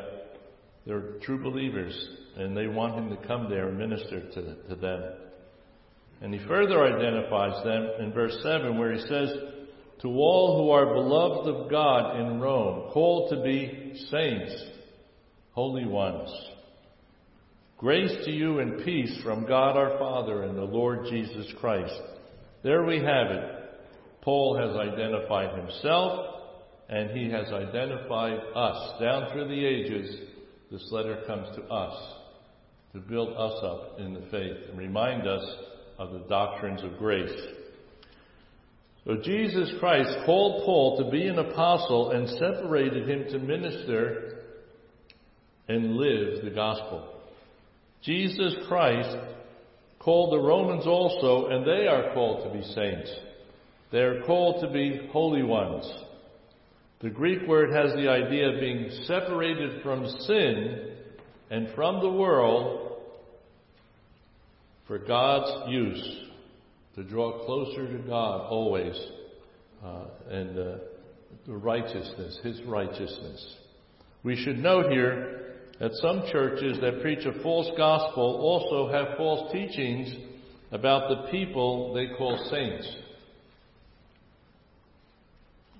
they're 0.87 1.18
true 1.23 1.42
believers, 1.42 1.94
and 2.37 2.56
they 2.56 2.68
want 2.68 2.94
him 2.94 3.11
to 3.11 3.26
come 3.28 3.50
there 3.50 3.68
and 3.68 3.78
minister 3.78 4.30
to, 4.30 4.54
to 4.68 4.75
them. 4.75 5.02
And 6.23 6.32
he 6.32 6.47
further 6.47 6.87
identifies 6.87 7.62
them 7.64 7.90
in 8.00 8.12
verse 8.12 8.37
7, 8.42 8.78
where 8.78 8.92
he 8.92 9.00
says, 9.00 9.30
To 10.00 10.09
all 10.09 10.56
who 10.56 10.71
are 10.71 10.94
beloved 10.94 11.49
of 11.49 11.71
God 11.71 12.18
in 12.18 12.40
Rome, 12.40 12.90
called 12.92 13.30
to 13.30 13.42
be 13.42 13.92
saints, 14.11 14.54
holy 15.52 15.85
ones. 15.85 16.30
Grace 17.82 18.24
to 18.24 18.30
you 18.30 18.60
and 18.60 18.84
peace 18.84 19.12
from 19.24 19.44
God 19.44 19.76
our 19.76 19.98
Father 19.98 20.44
and 20.44 20.56
the 20.56 20.62
Lord 20.62 21.04
Jesus 21.10 21.52
Christ. 21.58 21.92
There 22.62 22.84
we 22.84 22.98
have 22.98 23.32
it. 23.32 23.44
Paul 24.20 24.56
has 24.56 24.76
identified 24.76 25.58
himself 25.58 26.44
and 26.88 27.10
he 27.10 27.28
has 27.30 27.48
identified 27.48 28.38
us. 28.54 29.00
Down 29.00 29.32
through 29.32 29.48
the 29.48 29.66
ages, 29.66 30.16
this 30.70 30.86
letter 30.92 31.24
comes 31.26 31.48
to 31.56 31.62
us. 31.64 32.14
to 32.92 33.00
build 33.00 33.30
us 33.30 33.64
up 33.64 33.98
in 33.98 34.14
the 34.14 34.28
faith 34.30 34.68
and 34.68 34.78
remind 34.78 35.26
us 35.26 35.44
of 35.98 36.12
the 36.12 36.24
doctrines 36.28 36.84
of 36.84 36.98
grace. 36.98 37.36
So 39.04 39.16
Jesus 39.24 39.72
Christ 39.80 40.10
called 40.24 40.64
Paul 40.64 41.02
to 41.02 41.10
be 41.10 41.26
an 41.26 41.40
apostle 41.40 42.12
and 42.12 42.28
separated 42.28 43.08
him 43.08 43.24
to 43.32 43.40
minister 43.40 44.44
and 45.66 45.96
live 45.96 46.44
the 46.44 46.50
gospel. 46.50 47.08
Jesus 48.02 48.54
Christ 48.66 49.16
called 50.00 50.32
the 50.32 50.44
Romans 50.44 50.87
also, 50.87 51.47
and 51.47 51.64
they 51.64 51.87
are 51.87 52.12
called 52.12 52.44
to 52.44 52.59
be 52.59 52.64
saints. 52.75 53.11
They 53.92 54.00
are 54.00 54.23
called 54.23 54.62
to 54.62 54.71
be 54.73 55.09
holy 55.12 55.42
ones. 55.42 55.88
The 57.00 57.11
Greek 57.11 57.47
word 57.47 57.71
has 57.73 57.92
the 57.94 58.09
idea 58.09 58.49
of 58.49 58.61
being 58.61 58.90
separated 59.04 59.82
from 59.82 60.06
sin 60.21 60.97
and 61.50 61.68
from 61.75 62.00
the 62.00 62.11
world 62.11 62.92
for 64.87 64.99
God's 64.99 65.71
use, 65.71 66.18
to 66.97 67.04
draw 67.04 67.44
closer 67.47 67.87
to 67.87 67.99
God 68.06 68.47
always, 68.49 69.00
uh, 69.85 70.04
and 70.28 70.59
uh, 70.59 70.76
the 71.47 71.56
righteousness, 71.56 72.38
His 72.42 72.61
righteousness. 72.62 73.56
We 74.23 74.37
should 74.37 74.59
note 74.59 74.90
here 74.90 75.41
that 75.82 75.92
some 75.94 76.22
churches 76.30 76.78
that 76.80 77.02
preach 77.02 77.26
a 77.26 77.42
false 77.42 77.68
gospel 77.76 78.38
also 78.40 78.92
have 78.92 79.16
false 79.16 79.50
teachings 79.50 80.14
about 80.70 81.08
the 81.08 81.28
people 81.32 81.92
they 81.92 82.06
call 82.16 82.38
saints. 82.52 82.88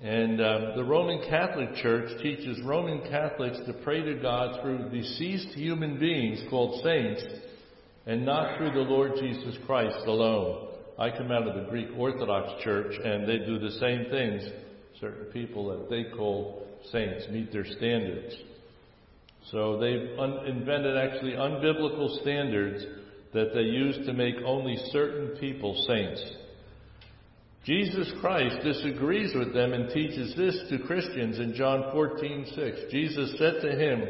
And 0.03 0.41
uh, 0.41 0.73
the 0.75 0.83
Roman 0.83 1.21
Catholic 1.31 1.77
Church 1.77 2.21
teaches 2.21 2.59
Roman 2.65 3.09
Catholics 3.09 3.59
to 3.65 3.75
pray 3.85 4.03
to 4.03 4.15
God 4.15 4.61
through 4.61 4.91
deceased 4.91 5.55
human 5.55 6.01
beings 6.01 6.43
called 6.51 6.83
saints 6.83 7.23
and 8.05 8.27
not 8.27 8.59
through 8.59 8.73
the 8.73 8.81
Lord 8.81 9.13
Jesus 9.21 9.57
Christ 9.67 10.05
alone. 10.09 10.67
I 10.99 11.11
come 11.11 11.31
out 11.31 11.47
of 11.47 11.55
the 11.55 11.71
Greek 11.71 11.91
Orthodox 11.97 12.61
Church 12.65 12.93
and 13.05 13.29
they 13.29 13.39
do 13.39 13.61
the 13.61 13.79
same 13.79 14.07
things. 14.11 14.43
Certain 15.01 15.27
people 15.27 15.69
that 15.69 15.89
they 15.89 16.07
call 16.17 16.67
saints 16.91 17.27
meet 17.31 17.53
their 17.53 17.65
standards. 17.65 18.35
So 19.51 19.79
they've 19.79 20.19
un- 20.19 20.47
invented 20.47 20.97
actually 20.97 21.33
unbiblical 21.33 22.21
standards 22.21 22.85
that 23.33 23.53
they 23.55 23.63
use 23.63 24.07
to 24.07 24.13
make 24.13 24.37
only 24.45 24.77
certain 24.91 25.37
people 25.39 25.75
saints. 25.89 26.23
Jesus 27.65 28.13
Christ 28.21 28.57
disagrees 28.65 29.35
with 29.35 29.55
them 29.55 29.73
and 29.73 29.89
teaches 29.91 30.35
this 30.37 30.69
to 30.69 30.81
Christians 30.81 31.39
in 31.39 31.55
John 31.55 31.93
14:6. 31.93 32.91
Jesus 32.91 33.39
said 33.39 33.61
to 33.63 33.73
him, 33.73 34.09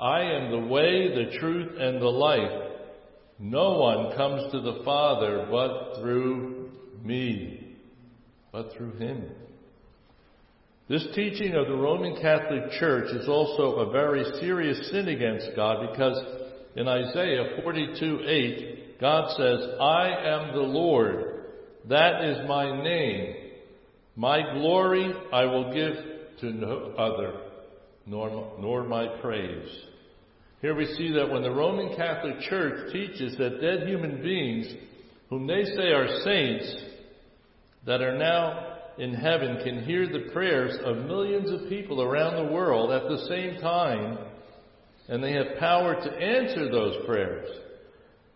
"I 0.00 0.22
am 0.22 0.50
the 0.50 0.66
way, 0.66 1.08
the 1.08 1.38
truth, 1.38 1.78
and 1.78 2.00
the 2.00 2.10
life. 2.10 2.70
No 3.38 3.78
one 3.78 4.16
comes 4.16 4.50
to 4.52 4.60
the 4.60 4.82
Father 4.84 5.46
but 5.50 6.00
through 6.00 6.70
me, 7.02 7.76
but 8.50 8.72
through 8.72 8.92
him." 8.92 9.30
This 10.88 11.06
teaching 11.14 11.54
of 11.54 11.68
the 11.68 11.76
Roman 11.76 12.16
Catholic 12.20 12.72
Church 12.72 13.12
is 13.12 13.28
also 13.28 13.76
a 13.76 13.92
very 13.92 14.24
serious 14.40 14.90
sin 14.90 15.08
against 15.08 15.54
God 15.54 15.88
because 15.90 16.20
in 16.74 16.88
Isaiah 16.88 17.60
42:8, 17.62 18.98
God 18.98 19.30
says, 19.36 19.78
"I 19.80 20.08
am 20.08 20.54
the 20.54 20.62
Lord, 20.62 21.44
that 21.86 22.24
is 22.24 22.48
my 22.48 22.82
name. 22.82 23.36
My 24.16 24.54
glory 24.54 25.12
I 25.32 25.44
will 25.44 25.72
give 25.72 25.96
to 26.40 26.50
no 26.50 26.92
other, 26.98 27.34
nor, 28.06 28.52
nor 28.58 28.84
my 28.84 29.06
praise. 29.20 29.86
Here 30.60 30.74
we 30.74 30.86
see 30.86 31.12
that 31.12 31.30
when 31.30 31.42
the 31.42 31.50
Roman 31.50 31.94
Catholic 31.96 32.40
Church 32.40 32.92
teaches 32.92 33.36
that 33.36 33.60
dead 33.60 33.86
human 33.88 34.22
beings, 34.22 34.72
whom 35.30 35.46
they 35.46 35.64
say 35.64 35.92
are 35.92 36.20
saints, 36.20 36.84
that 37.86 38.02
are 38.02 38.16
now 38.16 38.71
in 38.98 39.14
heaven 39.14 39.58
can 39.64 39.84
hear 39.84 40.06
the 40.06 40.30
prayers 40.32 40.78
of 40.84 41.06
millions 41.06 41.50
of 41.50 41.68
people 41.68 42.02
around 42.02 42.36
the 42.36 42.52
world 42.52 42.90
at 42.90 43.08
the 43.08 43.26
same 43.28 43.60
time, 43.60 44.18
and 45.08 45.22
they 45.22 45.32
have 45.32 45.58
power 45.58 45.94
to 45.94 46.12
answer 46.12 46.70
those 46.70 47.04
prayers. 47.06 47.48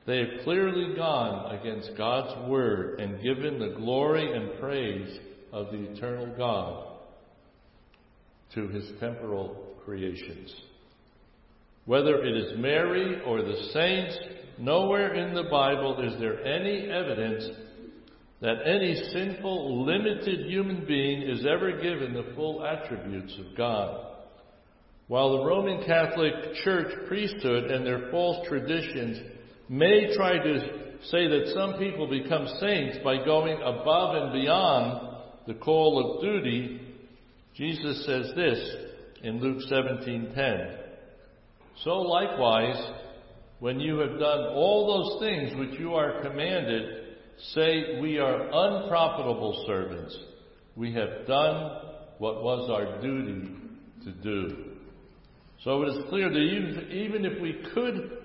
They 0.07 0.19
have 0.19 0.45
clearly 0.45 0.95
gone 0.95 1.57
against 1.57 1.97
God's 1.97 2.49
word 2.49 3.01
and 3.01 3.23
given 3.23 3.59
the 3.59 3.77
glory 3.77 4.33
and 4.33 4.59
praise 4.61 5.19
of 5.53 5.71
the 5.73 5.91
eternal 5.91 6.35
God 6.37 6.87
to 8.55 8.69
his 8.69 8.89
temporal 9.01 9.75
creations. 9.85 10.55
Whether 11.87 12.25
it 12.25 12.37
is 12.37 12.59
Mary 12.59 13.21
or 13.25 13.43
the 13.43 13.69
saints, 13.73 14.19
nowhere 14.59 15.15
in 15.15 15.35
the 15.35 15.45
Bible 15.45 16.01
is 16.01 16.19
there 16.21 16.45
any 16.45 16.91
evidence 16.91 17.45
that 18.41 18.67
any 18.67 18.95
sinful, 19.13 19.87
limited 19.87 20.47
human 20.47 20.85
being 20.87 21.23
is 21.23 21.47
ever 21.47 21.81
given 21.81 22.13
the 22.13 22.35
full 22.35 22.65
attributes 22.65 23.35
of 23.39 23.57
God. 23.57 24.07
While 25.09 25.39
the 25.39 25.45
Roman 25.45 25.85
Catholic 25.87 26.35
Church 26.65 26.93
priesthood 27.09 27.71
and 27.71 27.87
their 27.87 28.11
false 28.11 28.47
traditions 28.49 29.19
may 29.69 30.15
try 30.15 30.39
to 30.39 30.87
say 31.05 31.29
that 31.29 31.53
some 31.55 31.79
people 31.79 32.09
become 32.09 32.47
saints 32.61 32.99
by 33.05 33.25
going 33.25 33.59
above 33.63 34.17
and 34.17 34.33
beyond 34.33 35.17
the 35.47 35.55
call 35.55 36.17
of 36.17 36.23
duty, 36.23 36.81
Jesus 37.55 38.05
says 38.05 38.33
this 38.35 38.77
in 39.23 39.41
Luke 39.41 39.63
17:10. 39.71 40.79
So 41.85 42.01
likewise, 42.01 42.93
when 43.61 43.81
you 43.81 43.99
have 43.99 44.19
done 44.19 44.47
all 44.55 44.87
those 44.87 45.21
things 45.21 45.55
which 45.57 45.79
you 45.79 45.95
are 45.95 46.21
commanded, 46.23 47.06
say 47.55 48.01
we 48.01 48.19
are 48.19 48.43
unprofitable 48.43 49.65
servants. 49.67 50.17
We 50.75 50.93
have 50.95 51.27
done 51.27 51.81
what 52.19 52.43
was 52.43 52.71
our 52.71 53.01
duty 53.01 53.51
to 54.05 54.13
do. 54.13 54.65
So 55.65 55.83
it 55.83 55.89
is 55.89 56.09
clear 56.09 56.29
that 56.29 56.39
even, 56.39 56.91
even 56.93 57.25
if 57.25 57.41
we 57.41 57.63
could 57.75 58.19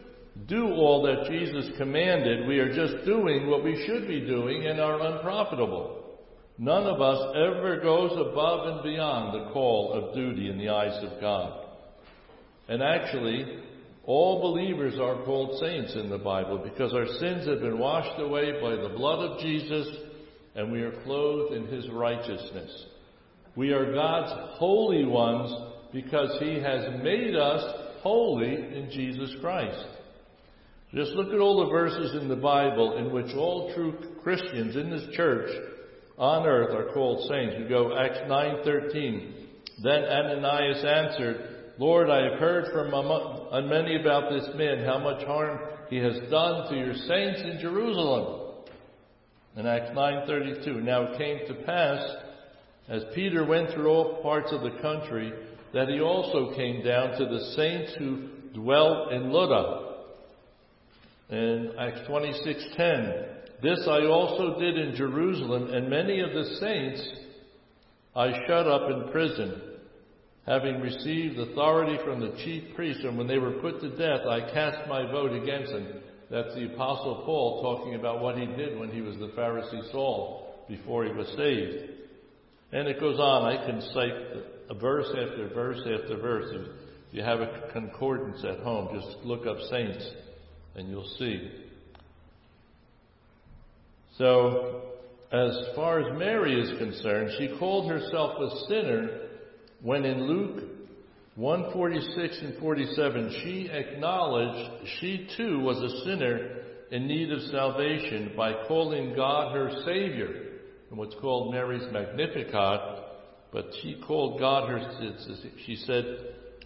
do 0.47 0.67
all 0.67 1.03
that 1.03 1.29
Jesus 1.29 1.69
commanded, 1.77 2.47
we 2.47 2.59
are 2.59 2.73
just 2.73 3.05
doing 3.05 3.49
what 3.49 3.63
we 3.63 3.83
should 3.85 4.07
be 4.07 4.21
doing 4.21 4.67
and 4.67 4.79
are 4.79 4.99
unprofitable. 5.01 5.97
None 6.57 6.83
of 6.83 7.01
us 7.01 7.35
ever 7.35 7.79
goes 7.81 8.11
above 8.11 8.67
and 8.67 8.83
beyond 8.83 9.33
the 9.33 9.51
call 9.51 9.93
of 9.93 10.13
duty 10.13 10.49
in 10.49 10.57
the 10.57 10.69
eyes 10.69 11.03
of 11.03 11.19
God. 11.19 11.65
And 12.67 12.83
actually, 12.83 13.59
all 14.03 14.41
believers 14.41 14.95
are 14.99 15.23
called 15.23 15.59
saints 15.59 15.93
in 15.95 16.09
the 16.09 16.17
Bible 16.17 16.57
because 16.57 16.93
our 16.93 17.07
sins 17.19 17.47
have 17.47 17.61
been 17.61 17.77
washed 17.77 18.19
away 18.19 18.59
by 18.61 18.75
the 18.75 18.95
blood 18.95 19.19
of 19.19 19.39
Jesus 19.39 19.87
and 20.55 20.71
we 20.71 20.81
are 20.81 21.03
clothed 21.03 21.53
in 21.53 21.67
His 21.67 21.89
righteousness. 21.89 22.85
We 23.55 23.71
are 23.71 23.93
God's 23.93 24.57
holy 24.57 25.05
ones 25.05 25.53
because 25.93 26.35
He 26.39 26.55
has 26.55 27.03
made 27.03 27.35
us 27.35 27.63
holy 28.01 28.55
in 28.55 28.89
Jesus 28.91 29.35
Christ. 29.39 29.85
Just 30.93 31.11
look 31.11 31.31
at 31.33 31.39
all 31.39 31.65
the 31.65 31.71
verses 31.71 32.21
in 32.21 32.27
the 32.27 32.35
Bible 32.35 32.97
in 32.97 33.13
which 33.13 33.33
all 33.35 33.73
true 33.73 33.93
Christians 34.23 34.75
in 34.75 34.89
this 34.89 35.15
church 35.15 35.49
on 36.17 36.45
earth 36.45 36.75
are 36.75 36.93
called 36.93 37.29
saints. 37.29 37.55
We 37.57 37.69
go 37.69 37.97
Acts 37.97 38.19
9:13. 38.27 39.33
Then 39.83 40.03
Ananias 40.03 40.83
answered, 40.83 41.73
"Lord, 41.77 42.09
I 42.09 42.29
have 42.29 42.39
heard 42.39 42.67
from 42.73 42.91
many 43.59 43.99
about 43.99 44.29
this 44.29 44.47
man, 44.55 44.85
how 44.85 44.97
much 44.97 45.25
harm 45.25 45.59
he 45.89 45.97
has 45.97 46.17
done 46.29 46.69
to 46.69 46.77
your 46.77 46.95
saints 46.95 47.41
in 47.41 47.59
Jerusalem." 47.59 48.41
In 49.57 49.65
Acts 49.67 49.91
9:32, 49.91 50.81
now 50.81 51.03
it 51.03 51.17
came 51.17 51.45
to 51.47 51.53
pass 51.65 52.15
as 52.87 53.03
Peter 53.13 53.43
went 53.43 53.69
through 53.71 53.89
all 53.89 54.21
parts 54.21 54.51
of 54.51 54.61
the 54.61 54.79
country 54.81 55.33
that 55.73 55.89
he 55.89 55.99
also 55.99 56.53
came 56.53 56.83
down 56.83 57.17
to 57.17 57.25
the 57.25 57.39
saints 57.55 57.93
who 57.95 58.29
dwelt 58.53 59.11
in 59.11 59.31
Lydda 59.31 59.91
in 61.31 61.71
Acts 61.77 62.01
26:10, 62.07 63.25
"This 63.61 63.87
I 63.87 64.05
also 64.05 64.59
did 64.59 64.77
in 64.77 64.95
Jerusalem, 64.95 65.73
and 65.73 65.89
many 65.89 66.19
of 66.19 66.33
the 66.33 66.45
saints 66.55 67.09
I 68.15 68.45
shut 68.45 68.67
up 68.67 68.89
in 68.89 69.09
prison, 69.09 69.61
having 70.45 70.81
received 70.81 71.37
authority 71.37 71.97
from 72.03 72.19
the 72.19 72.35
chief 72.43 72.75
priests, 72.75 73.03
and 73.03 73.17
when 73.17 73.27
they 73.27 73.37
were 73.37 73.59
put 73.61 73.79
to 73.81 73.89
death, 73.89 74.25
I 74.25 74.51
cast 74.51 74.87
my 74.87 75.09
vote 75.11 75.33
against 75.33 75.71
them." 75.71 76.01
That's 76.29 76.55
the 76.55 76.73
apostle 76.73 77.23
Paul 77.25 77.61
talking 77.61 77.95
about 77.95 78.21
what 78.21 78.37
he 78.37 78.45
did 78.45 78.79
when 78.79 78.89
he 78.89 79.01
was 79.01 79.17
the 79.17 79.27
Pharisee 79.29 79.91
Saul 79.91 80.65
before 80.69 81.03
he 81.03 81.11
was 81.11 81.27
saved. 81.35 81.89
And 82.71 82.87
it 82.87 83.01
goes 83.01 83.19
on. 83.19 83.43
I 83.43 83.65
can 83.65 83.81
cite 83.81 84.13
a 84.69 84.73
verse 84.73 85.09
after 85.09 85.49
verse 85.49 85.79
after 85.79 86.15
verse. 86.15 86.49
If 86.53 87.13
you 87.13 87.21
have 87.21 87.41
a 87.41 87.69
concordance 87.73 88.43
at 88.45 88.59
home, 88.59 88.97
just 88.97 89.17
look 89.25 89.45
up 89.45 89.59
saints 89.69 90.09
and 90.75 90.89
you'll 90.89 91.03
see. 91.19 91.51
So, 94.17 94.83
as 95.33 95.67
far 95.75 95.99
as 95.99 96.17
Mary 96.17 96.61
is 96.61 96.77
concerned, 96.77 97.31
she 97.37 97.57
called 97.57 97.89
herself 97.89 98.39
a 98.39 98.55
sinner 98.67 99.20
when 99.81 100.05
in 100.05 100.27
Luke 100.27 100.63
146 101.35 102.39
and 102.41 102.59
47, 102.59 103.41
she 103.43 103.69
acknowledged 103.71 104.87
she 104.99 105.29
too 105.37 105.59
was 105.59 105.77
a 105.77 106.03
sinner 106.05 106.57
in 106.91 107.07
need 107.07 107.31
of 107.31 107.41
salvation 107.43 108.33
by 108.35 108.53
calling 108.67 109.15
God 109.15 109.55
her 109.55 109.71
Savior, 109.85 110.59
in 110.91 110.97
what's 110.97 111.15
called 111.21 111.53
Mary's 111.53 111.89
Magnificat. 111.91 113.05
But 113.51 113.65
she 113.81 114.01
called 114.05 114.39
God 114.39 114.69
her, 114.69 115.15
she 115.65 115.77
said, 115.77 116.05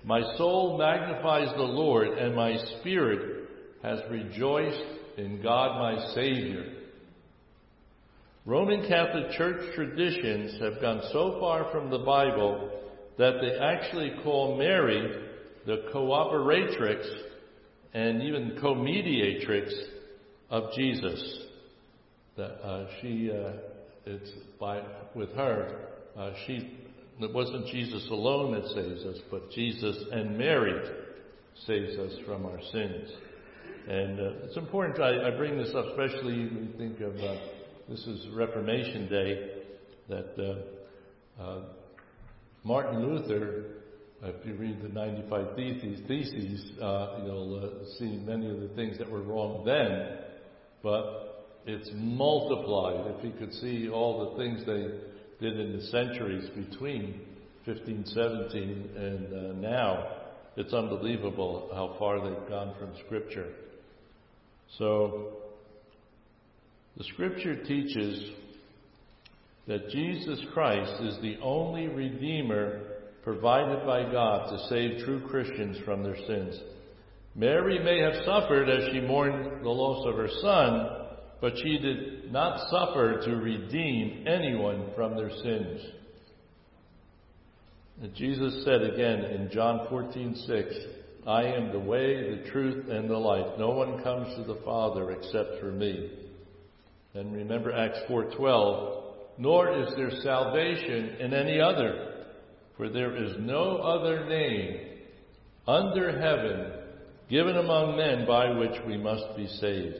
My 0.04 0.21
soul 0.36 0.78
magnifies 0.78 1.56
the 1.56 1.63
Lord, 1.63 2.08
and 2.08 2.36
my 2.36 2.58
spirit 2.80 3.49
has 3.82 3.99
rejoiced 4.10 4.84
in 5.17 5.41
God 5.41 5.80
my 5.80 6.13
Savior. 6.15 6.73
Roman 8.45 8.88
Catholic 8.88 9.32
Church 9.38 9.73
traditions 9.75 10.60
have 10.60 10.82
gone 10.82 11.01
so 11.12 11.38
far 11.39 11.71
from 11.71 11.89
the 11.89 11.99
Bible 11.99 12.71
that 13.17 13.34
they 13.41 13.58
actually 13.58 14.13
call 14.23 14.58
Mary 14.58 15.21
the 15.65 15.86
cooperatrix 15.93 17.06
and 17.93 18.21
even 18.21 18.58
co-mediatrix 18.62 19.71
of 20.49 20.71
Jesus. 20.73 21.39
That 22.38 22.62
uh, 22.65 22.88
she, 23.01 23.32
uh, 23.32 23.54
it's 24.06 24.30
by 24.60 24.82
with 25.15 25.32
her, 25.34 25.89
uh, 26.17 26.32
she. 26.45 26.82
It 27.17 27.34
wasn't 27.34 27.67
Jesus 27.67 28.06
alone 28.12 28.60
that 28.60 28.67
saves 28.71 29.06
us, 29.06 29.17
but 29.32 29.49
Jesus 29.51 29.95
and 30.12 30.38
Mary 30.38 30.73
saves 31.65 31.97
us 31.97 32.12
from 32.25 32.45
our 32.45 32.60
sins. 32.73 33.10
And 33.88 34.19
uh, 34.19 34.32
it's 34.43 34.58
important. 34.58 34.99
I, 34.99 35.28
I, 35.28 35.38
bring 35.38 35.58
this 35.58 35.73
up, 35.73 35.86
especially 35.91 36.34
when 36.34 36.69
you 36.69 36.78
think 36.78 36.99
of 36.99 37.15
uh, 37.15 37.36
this 37.88 38.06
is 38.06 38.28
Reformation 38.34 39.08
Day, 39.08 39.49
that 40.10 40.62
uh, 41.39 41.60
Martin 42.65 43.08
Luther, 43.08 43.63
if 44.23 44.43
you 44.43 44.56
read 44.56 44.82
the 44.82 44.89
95 44.89 45.56
Theses, 45.56 45.99
theses 46.08 46.71
uh, 46.82 47.19
you'll 47.23 47.63
uh, 47.63 47.99
see 47.99 48.17
many 48.25 48.49
of 48.49 48.60
the 48.60 48.69
things 48.69 48.97
that 48.97 49.08
were 49.08 49.21
wrong 49.21 49.63
then, 49.63 50.17
but 50.82 51.60
it's 51.67 51.88
multiplied. 51.93 53.06
If 53.19 53.23
you 53.23 53.34
could 53.38 53.54
see 53.54 53.88
all 53.88 54.32
the 54.32 54.38
things 54.43 54.65
they 54.65 54.88
did 55.39 55.60
in 55.60 55.78
the 55.78 55.84
centuries 55.84 56.49
between 56.56 57.21
1517 57.65 58.89
and 58.97 59.28
uh, 59.28 59.54
now, 59.60 60.08
it's 60.58 60.73
unbelievable 60.73 61.69
how 61.71 61.95
far 61.99 62.19
they've 62.19 62.49
gone 62.49 62.73
from 62.80 62.93
Scripture. 63.06 63.49
So, 64.80 65.34
the 66.97 67.04
Scripture 67.04 67.63
teaches 67.63 68.32
that 69.67 69.89
Jesus 69.89 70.39
Christ 70.54 71.01
is 71.01 71.17
the 71.21 71.38
only 71.41 71.88
Redeemer 71.88 72.82
provided 73.23 73.86
by 73.86 74.04
God 74.12 74.49
to 74.49 74.67
save 74.69 75.04
true 75.04 75.28
Christians 75.28 75.78
from 75.84 76.04
their 76.04 76.17
sins. 76.28 76.60
Mary 77.36 77.80
may 77.80 77.99
have 77.99 78.23
suffered 78.23 78.69
as 78.69 78.91
she 78.91 79.01
mourned 79.01 79.63
the 79.63 79.69
loss 79.69 80.06
of 80.08 80.15
her 80.15 80.30
son, 80.41 81.08
but 81.41 81.58
she 81.58 81.78
did 81.80 82.32
not 82.32 82.69
suffer 82.69 83.21
to 83.25 83.36
redeem 83.36 84.25
anyone 84.28 84.91
from 84.95 85.15
their 85.15 85.32
sins. 85.32 85.82
And 88.01 88.13
Jesus 88.13 88.63
said 88.63 88.84
again 88.84 89.25
in 89.25 89.49
John 89.49 89.88
14:6, 89.88 90.75
"I 91.25 91.43
am 91.43 91.71
the 91.71 91.80
way, 91.80 92.36
the 92.36 92.49
truth, 92.49 92.89
and 92.89 93.10
the 93.10 93.17
life. 93.17 93.58
No 93.58 93.71
one 93.71 94.04
comes 94.04 94.36
to 94.36 94.43
the 94.43 94.62
Father 94.62 95.12
except 95.12 95.60
through 95.60 95.75
me." 95.75 96.12
And 97.15 97.34
remember 97.34 97.71
Acts 97.71 97.99
4:12, 98.08 99.05
nor 99.38 99.71
is 99.82 99.93
there 99.95 100.12
salvation 100.21 101.17
in 101.19 101.34
any 101.34 101.60
other, 101.60 102.26
for 102.78 102.89
there 102.89 103.15
is 103.15 103.34
no 103.39 103.78
other 103.78 104.28
name 104.28 104.80
under 105.67 106.19
heaven 106.19 106.71
given 107.30 107.58
among 107.58 107.98
men 107.98 108.26
by 108.28 108.52
which 108.52 108.76
we 108.86 108.98
must 108.98 109.36
be 109.36 109.48
saved. 109.48 109.98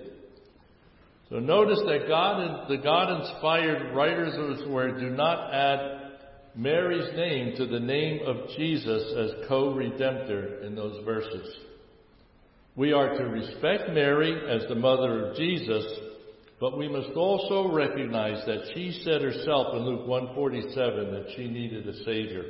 So 1.30 1.40
notice 1.40 1.80
that 1.88 2.08
God, 2.08 2.70
the 2.70 2.78
God-inspired 2.78 3.96
writers 3.96 4.34
of 4.38 4.58
His 4.58 4.68
Word 4.68 5.00
do 5.00 5.10
not 5.10 5.54
add 5.54 6.02
Mary's 6.56 7.14
name 7.16 7.56
to 7.58 7.66
the 7.66 7.80
name 7.80 8.20
of 8.26 8.48
Jesus 8.56 9.04
as 9.18 9.48
co-redemptor 9.48 10.64
in 10.66 10.76
those 10.76 11.04
verses. 11.04 11.58
We 12.76 12.94
are 12.94 13.18
to 13.18 13.24
respect 13.26 13.90
Mary 13.90 14.40
as 14.50 14.68
the 14.70 14.76
mother 14.76 15.28
of 15.28 15.36
Jesus 15.36 15.84
but 16.60 16.78
we 16.78 16.88
must 16.88 17.12
also 17.16 17.72
recognize 17.72 18.46
that 18.46 18.72
she 18.74 19.02
said 19.04 19.22
herself 19.22 19.76
in 19.76 19.86
Luke 19.86 20.08
147 20.08 21.12
that 21.12 21.34
she 21.36 21.48
needed 21.48 21.88
a 21.88 22.04
Savior. 22.04 22.46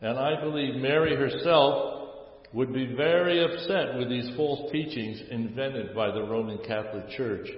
And 0.00 0.18
I 0.18 0.40
believe 0.40 0.76
Mary 0.76 1.14
herself 1.14 2.08
would 2.54 2.72
be 2.72 2.94
very 2.94 3.44
upset 3.44 3.98
with 3.98 4.08
these 4.08 4.34
false 4.36 4.72
teachings 4.72 5.20
invented 5.30 5.94
by 5.94 6.10
the 6.10 6.22
Roman 6.22 6.58
Catholic 6.66 7.10
Church 7.10 7.48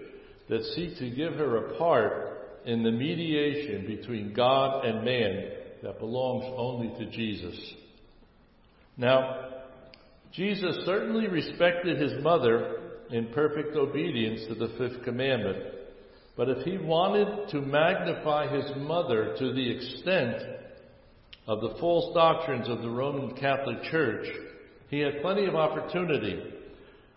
that 0.48 0.64
seek 0.74 0.98
to 0.98 1.11
give 1.11 1.35
her 1.35 1.56
a 1.56 1.78
part 1.78 2.61
in 2.66 2.82
the 2.82 2.90
mediation 2.90 3.87
between 3.87 4.35
God 4.35 4.85
and 4.85 5.04
man 5.04 5.50
that 5.82 5.98
belongs 5.98 6.44
only 6.56 6.88
to 6.98 7.11
Jesus. 7.11 7.58
Now, 8.96 9.48
Jesus 10.32 10.76
certainly 10.85 11.28
respected 11.28 12.00
his 12.00 12.22
mother 12.22 12.81
in 13.12 13.29
perfect 13.29 13.77
obedience 13.77 14.40
to 14.48 14.55
the 14.55 14.72
fifth 14.79 15.05
commandment. 15.05 15.59
But 16.37 16.48
if 16.48 16.64
he 16.64 16.79
wanted 16.79 17.51
to 17.51 17.61
magnify 17.61 18.48
his 18.48 18.75
mother 18.77 19.37
to 19.38 19.53
the 19.53 19.70
extent 19.70 20.42
of 21.46 21.61
the 21.61 21.77
false 21.79 22.14
doctrines 22.14 22.68
of 22.68 22.81
the 22.81 22.88
Roman 22.88 23.37
Catholic 23.37 23.83
Church, 23.90 24.27
he 24.88 25.01
had 25.01 25.20
plenty 25.20 25.44
of 25.44 25.55
opportunity. 25.55 26.42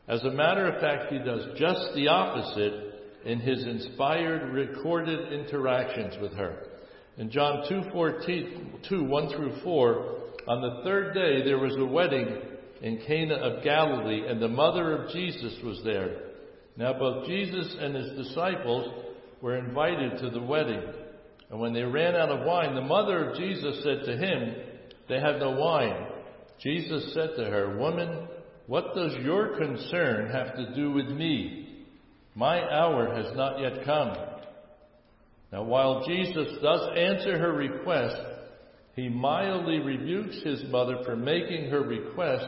As 0.07 0.23
a 0.23 0.31
matter 0.31 0.67
of 0.67 0.81
fact, 0.81 1.11
he 1.11 1.19
does 1.19 1.57
just 1.57 1.95
the 1.95 2.09
opposite 2.09 2.95
in 3.23 3.39
his 3.39 3.65
inspired 3.65 4.53
recorded 4.53 5.31
interactions 5.31 6.15
with 6.21 6.33
her. 6.33 6.67
In 7.17 7.31
John 7.31 7.67
2, 7.69 7.91
14, 7.93 8.79
2 8.89 9.03
1 9.05 9.29
through 9.29 9.61
4, 9.63 10.15
on 10.47 10.61
the 10.61 10.83
third 10.83 11.13
day 11.13 11.43
there 11.43 11.57
was 11.57 11.75
a 11.77 11.85
wedding 11.85 12.37
in 12.81 13.01
Cana 13.05 13.35
of 13.35 13.63
Galilee, 13.63 14.23
and 14.27 14.41
the 14.41 14.47
mother 14.47 14.93
of 14.93 15.11
Jesus 15.11 15.57
was 15.63 15.81
there. 15.83 16.21
Now 16.77 16.93
both 16.93 17.27
Jesus 17.27 17.75
and 17.79 17.95
his 17.95 18.27
disciples 18.27 19.05
were 19.41 19.57
invited 19.57 20.19
to 20.19 20.29
the 20.29 20.41
wedding. 20.41 20.81
And 21.49 21.59
when 21.59 21.73
they 21.73 21.83
ran 21.83 22.15
out 22.15 22.29
of 22.29 22.45
wine, 22.45 22.75
the 22.75 22.81
mother 22.81 23.29
of 23.29 23.37
Jesus 23.37 23.83
said 23.83 24.05
to 24.05 24.17
him, 24.17 24.55
They 25.07 25.19
have 25.19 25.39
no 25.39 25.51
wine. 25.51 26.07
Jesus 26.59 27.13
said 27.13 27.31
to 27.37 27.45
her, 27.45 27.77
Woman, 27.77 28.27
what 28.67 28.95
does 28.95 29.13
your 29.21 29.57
concern 29.57 30.31
have 30.31 30.55
to 30.55 30.73
do 30.75 30.91
with 30.91 31.07
me? 31.07 31.85
My 32.33 32.61
hour 32.61 33.15
has 33.15 33.35
not 33.35 33.59
yet 33.59 33.85
come. 33.85 34.15
Now 35.51 35.63
while 35.63 36.05
Jesus 36.05 36.47
does 36.61 36.89
answer 36.97 37.37
her 37.37 37.53
request, 37.53 38.17
he 38.95 39.07
mildly 39.07 39.79
rebukes 39.79 40.41
his 40.43 40.63
mother 40.69 40.97
for 41.05 41.15
making 41.15 41.69
her 41.69 41.81
request 41.81 42.45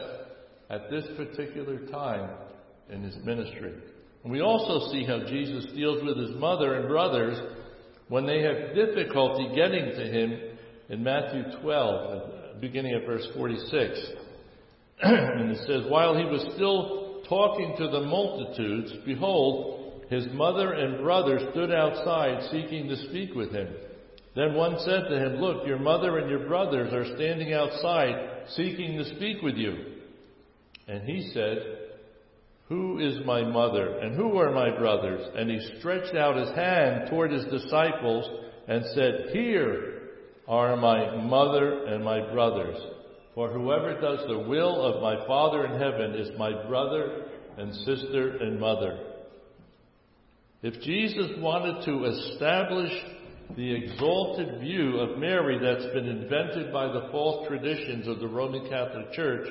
at 0.70 0.90
this 0.90 1.04
particular 1.16 1.86
time 1.86 2.30
in 2.90 3.02
his 3.02 3.16
ministry. 3.24 3.74
And 4.22 4.32
we 4.32 4.40
also 4.40 4.90
see 4.92 5.04
how 5.04 5.20
Jesus 5.26 5.66
deals 5.74 6.02
with 6.02 6.18
his 6.18 6.36
mother 6.36 6.74
and 6.74 6.88
brothers 6.88 7.38
when 8.08 8.26
they 8.26 8.42
have 8.42 8.74
difficulty 8.74 9.48
getting 9.54 9.84
to 9.84 10.06
him 10.06 10.40
in 10.88 11.02
Matthew 11.02 11.42
12, 11.62 12.60
beginning 12.60 12.94
at 12.94 13.06
verse 13.06 13.26
46. 13.34 13.98
and 15.02 15.50
it 15.52 15.58
says, 15.66 15.90
While 15.90 16.16
he 16.16 16.24
was 16.24 16.44
still 16.54 17.22
talking 17.28 17.74
to 17.78 17.88
the 17.88 18.00
multitudes, 18.00 18.92
behold, 19.04 20.04
his 20.08 20.26
mother 20.32 20.72
and 20.72 21.02
brothers 21.02 21.42
stood 21.52 21.70
outside 21.70 22.48
seeking 22.50 22.88
to 22.88 22.96
speak 23.08 23.34
with 23.34 23.52
him. 23.52 23.68
Then 24.34 24.54
one 24.54 24.78
said 24.80 25.04
to 25.08 25.18
him, 25.18 25.40
Look, 25.40 25.66
your 25.66 25.78
mother 25.78 26.18
and 26.18 26.30
your 26.30 26.46
brothers 26.46 26.92
are 26.92 27.14
standing 27.16 27.52
outside 27.52 28.14
seeking 28.56 28.96
to 28.96 29.16
speak 29.16 29.42
with 29.42 29.56
you. 29.56 29.87
And 30.88 31.02
he 31.02 31.30
said, 31.34 31.58
Who 32.68 32.98
is 32.98 33.24
my 33.26 33.42
mother 33.42 33.98
and 33.98 34.16
who 34.16 34.38
are 34.38 34.52
my 34.52 34.76
brothers? 34.76 35.28
And 35.36 35.50
he 35.50 35.78
stretched 35.78 36.16
out 36.16 36.36
his 36.36 36.54
hand 36.56 37.10
toward 37.10 37.30
his 37.30 37.44
disciples 37.44 38.26
and 38.66 38.84
said, 38.94 39.30
Here 39.32 40.02
are 40.48 40.76
my 40.76 41.14
mother 41.16 41.84
and 41.84 42.02
my 42.02 42.32
brothers. 42.32 42.76
For 43.34 43.50
whoever 43.52 44.00
does 44.00 44.26
the 44.26 44.38
will 44.38 44.80
of 44.82 45.02
my 45.02 45.26
Father 45.26 45.66
in 45.66 45.78
heaven 45.78 46.14
is 46.14 46.36
my 46.38 46.66
brother 46.66 47.26
and 47.58 47.74
sister 47.74 48.38
and 48.38 48.58
mother. 48.58 48.98
If 50.62 50.80
Jesus 50.82 51.30
wanted 51.38 51.84
to 51.84 52.04
establish 52.04 52.90
the 53.56 53.74
exalted 53.74 54.60
view 54.60 54.98
of 54.98 55.18
Mary 55.18 55.58
that's 55.58 55.92
been 55.92 56.08
invented 56.08 56.72
by 56.72 56.86
the 56.86 57.08
false 57.12 57.46
traditions 57.46 58.08
of 58.08 58.18
the 58.18 58.26
Roman 58.26 58.68
Catholic 58.68 59.12
Church, 59.12 59.48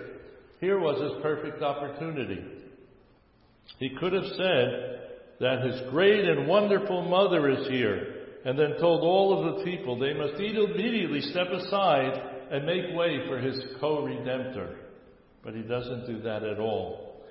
here 0.60 0.80
was 0.80 1.02
his 1.02 1.22
perfect 1.22 1.62
opportunity. 1.62 2.44
He 3.80 3.90
could 4.00 4.14
have 4.14 4.26
said 4.36 5.02
that 5.40 5.64
his 5.64 5.90
great 5.92 6.26
and 6.26 6.48
wonderful 6.48 7.04
mother 7.04 7.50
is 7.50 7.68
here, 7.68 8.16
and 8.46 8.58
then 8.58 8.80
told 8.80 9.02
all 9.02 9.38
of 9.38 9.58
the 9.58 9.64
people 9.64 10.00
they 10.00 10.14
must 10.14 10.40
immediately 10.40 11.22
step 11.22 11.48
aside 11.50 12.20
and 12.52 12.66
make 12.66 12.96
way 12.96 13.28
for 13.28 13.40
his 13.40 13.60
co-redemptor. 13.80 14.76
But 15.44 15.54
he 15.54 15.62
doesn't 15.62 16.08
do 16.08 16.22
that 16.22 16.44
at 16.44 16.60
all. 16.60 17.22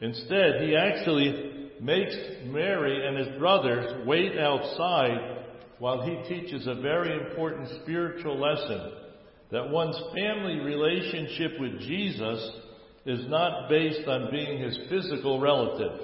Instead, 0.00 0.62
he 0.62 0.76
actually 0.76 1.70
makes 1.80 2.14
Mary 2.44 3.06
and 3.06 3.16
his 3.16 3.38
brothers 3.38 4.06
wait 4.06 4.38
outside 4.38 5.44
while 5.78 6.02
he 6.02 6.34
teaches 6.34 6.66
a 6.66 6.80
very 6.80 7.12
important 7.12 7.68
spiritual 7.82 8.38
lesson 8.38 8.92
that 9.50 9.70
one's 9.70 9.98
family 10.14 10.58
relationship 10.60 11.52
with 11.60 11.80
Jesus 11.80 12.50
is 13.06 13.26
not 13.28 13.68
based 13.68 14.06
on 14.08 14.30
being 14.30 14.60
his 14.60 14.78
physical 14.90 15.40
relative, 15.40 16.00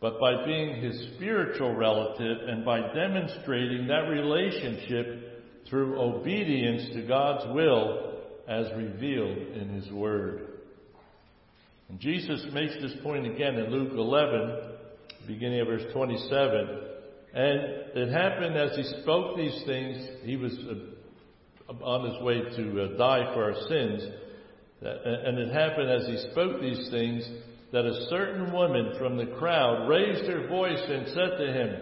but 0.00 0.20
by 0.20 0.44
being 0.44 0.80
his 0.80 1.08
spiritual 1.16 1.74
relative 1.74 2.48
and 2.48 2.64
by 2.64 2.80
demonstrating 2.94 3.88
that 3.88 4.08
relationship 4.08 5.66
through 5.68 6.00
obedience 6.00 6.94
to 6.94 7.02
God's 7.02 7.52
will 7.54 8.12
as 8.46 8.66
revealed 8.76 9.38
in 9.38 9.70
his 9.70 9.90
word. 9.90 10.48
And 11.88 11.98
Jesus 11.98 12.44
makes 12.52 12.74
this 12.80 12.92
point 13.02 13.26
again 13.26 13.56
in 13.56 13.70
Luke 13.70 13.92
11, 13.92 14.72
beginning 15.26 15.60
of 15.60 15.66
verse 15.66 15.92
27. 15.92 16.68
And 17.34 17.60
it 17.94 18.12
happened 18.12 18.56
as 18.56 18.76
he 18.76 18.84
spoke 19.02 19.36
these 19.36 19.62
things, 19.66 20.08
he 20.22 20.36
was 20.36 20.52
uh, 20.52 21.84
on 21.84 22.10
his 22.10 22.22
way 22.22 22.40
to 22.56 22.82
uh, 22.82 22.96
die 22.96 23.34
for 23.34 23.44
our 23.44 23.68
sins. 23.68 24.02
And 24.80 25.38
it 25.38 25.52
happened 25.52 25.90
as 25.90 26.06
he 26.06 26.30
spoke 26.30 26.60
these 26.60 26.90
things 26.90 27.28
that 27.72 27.86
a 27.86 28.06
certain 28.08 28.52
woman 28.52 28.94
from 28.98 29.16
the 29.16 29.26
crowd 29.26 29.88
raised 29.88 30.30
her 30.30 30.46
voice 30.46 30.82
and 30.88 31.08
said 31.08 31.38
to 31.38 31.52
him, 31.52 31.76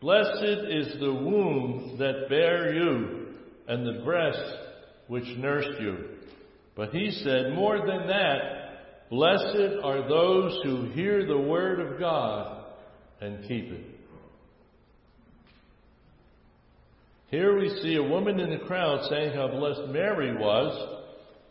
Blessed 0.00 0.66
is 0.68 1.00
the 1.00 1.12
womb 1.12 1.96
that 1.98 2.28
bare 2.28 2.74
you 2.74 3.28
and 3.68 3.86
the 3.86 4.02
breast 4.04 4.42
which 5.06 5.36
nursed 5.38 5.80
you. 5.80 5.96
But 6.74 6.90
he 6.90 7.10
said, 7.22 7.54
More 7.54 7.78
than 7.78 8.08
that, 8.08 9.08
blessed 9.10 9.78
are 9.84 10.08
those 10.08 10.60
who 10.64 10.90
hear 10.90 11.26
the 11.26 11.38
word 11.38 11.80
of 11.80 12.00
God 12.00 12.64
and 13.20 13.46
keep 13.46 13.70
it. 13.70 13.86
Here 17.30 17.58
we 17.58 17.70
see 17.80 17.96
a 17.96 18.02
woman 18.02 18.40
in 18.40 18.50
the 18.50 18.66
crowd 18.66 19.06
saying 19.08 19.34
how 19.34 19.48
blessed 19.48 19.88
Mary 19.88 20.36
was 20.36 21.01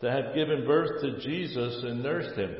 to 0.02 0.12
have 0.12 0.34
given 0.36 0.66
birth 0.66 1.02
to 1.02 1.20
Jesus 1.20 1.84
and 1.84 2.04
nursed 2.04 2.36
him. 2.38 2.56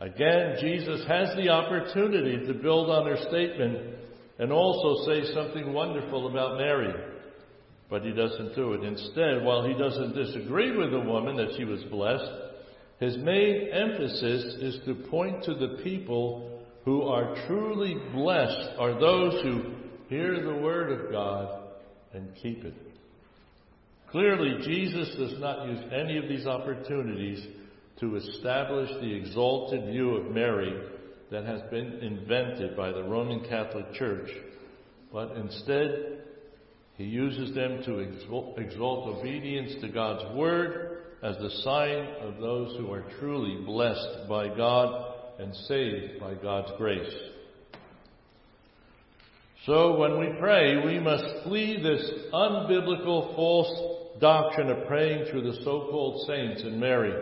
Again, 0.00 0.56
Jesus 0.60 1.06
has 1.08 1.34
the 1.36 1.48
opportunity 1.48 2.46
to 2.46 2.54
build 2.54 2.90
on 2.90 3.06
her 3.06 3.16
statement 3.28 3.96
and 4.38 4.52
also 4.52 5.06
say 5.06 5.32
something 5.34 5.72
wonderful 5.72 6.28
about 6.28 6.58
Mary. 6.58 6.94
But 7.90 8.02
he 8.02 8.12
doesn't 8.12 8.54
do 8.54 8.74
it. 8.74 8.84
Instead, 8.84 9.44
while 9.44 9.66
he 9.66 9.74
doesn't 9.74 10.14
disagree 10.14 10.76
with 10.76 10.90
the 10.90 11.00
woman 11.00 11.36
that 11.36 11.54
she 11.56 11.64
was 11.64 11.82
blessed, 11.84 12.30
his 13.00 13.16
main 13.16 13.68
emphasis 13.72 14.56
is 14.60 14.78
to 14.84 15.08
point 15.08 15.44
to 15.44 15.54
the 15.54 15.80
people 15.82 16.60
who 16.84 17.02
are 17.02 17.34
truly 17.46 17.96
blessed 18.12 18.70
are 18.78 19.00
those 19.00 19.42
who 19.42 19.74
hear 20.08 20.42
the 20.42 20.60
word 20.60 20.92
of 20.92 21.10
God 21.12 21.62
and 22.12 22.28
keep 22.42 22.64
it. 22.64 22.74
Clearly, 24.10 24.64
Jesus 24.64 25.14
does 25.16 25.38
not 25.38 25.68
use 25.68 25.80
any 25.92 26.16
of 26.16 26.28
these 26.28 26.46
opportunities 26.46 27.46
to 28.00 28.16
establish 28.16 28.88
the 29.00 29.14
exalted 29.14 29.90
view 29.90 30.16
of 30.16 30.32
Mary 30.32 30.80
that 31.30 31.44
has 31.44 31.60
been 31.70 31.94
invented 32.00 32.74
by 32.76 32.90
the 32.90 33.02
Roman 33.02 33.46
Catholic 33.46 33.92
Church, 33.92 34.30
but 35.12 35.32
instead, 35.36 36.22
he 36.96 37.04
uses 37.04 37.54
them 37.54 37.82
to 37.84 37.98
exalt, 37.98 38.56
obedience 39.08 39.74
to 39.82 39.88
God's 39.88 40.34
Word 40.34 41.02
as 41.22 41.36
the 41.36 41.50
sign 41.62 42.06
of 42.22 42.38
those 42.38 42.76
who 42.78 42.90
are 42.92 43.04
truly 43.18 43.62
blessed 43.64 44.28
by 44.28 44.48
God 44.48 45.14
and 45.38 45.54
saved 45.54 46.18
by 46.18 46.34
God's 46.34 46.72
grace. 46.78 47.12
So 49.66 49.98
when 49.98 50.18
we 50.18 50.38
pray, 50.40 50.82
we 50.84 50.98
must 50.98 51.44
flee 51.44 51.82
this 51.82 52.10
unbiblical 52.32 53.34
false 53.36 53.97
doctrine 54.20 54.70
of 54.70 54.86
praying 54.86 55.26
through 55.30 55.42
the 55.42 55.58
so-called 55.64 56.26
saints 56.26 56.62
and 56.62 56.80
Mary. 56.80 57.12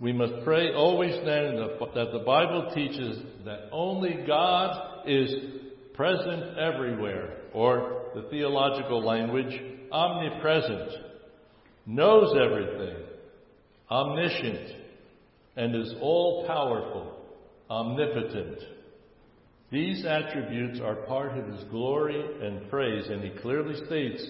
We 0.00 0.12
must 0.12 0.44
pray 0.44 0.72
always 0.72 1.14
then 1.24 1.56
that 1.56 2.08
the 2.12 2.22
Bible 2.24 2.70
teaches 2.74 3.18
that 3.44 3.68
only 3.70 4.24
God 4.26 5.06
is 5.06 5.32
present 5.94 6.58
everywhere, 6.58 7.36
or 7.52 8.04
the 8.14 8.22
theological 8.30 9.04
language, 9.04 9.60
omnipresent, 9.92 10.90
knows 11.86 12.34
everything, 12.34 12.96
omniscient, 13.90 14.76
and 15.56 15.74
is 15.74 15.94
all 16.00 16.46
powerful, 16.46 17.12
omnipotent. 17.68 18.58
These 19.70 20.06
attributes 20.06 20.80
are 20.80 20.94
part 21.06 21.36
of 21.36 21.46
his 21.46 21.64
glory 21.64 22.24
and 22.42 22.70
praise, 22.70 23.08
and 23.08 23.22
he 23.22 23.30
clearly 23.40 23.74
states 23.86 24.26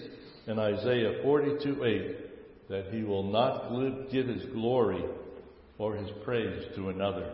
in 0.47 0.59
Isaiah 0.59 1.21
42 1.23 1.83
8 1.83 2.69
that 2.69 2.85
he 2.91 3.03
will 3.03 3.23
not 3.23 3.69
give 4.11 4.27
his 4.27 4.45
glory 4.53 5.03
or 5.77 5.95
his 5.95 6.09
praise 6.23 6.63
to 6.75 6.89
another. 6.89 7.33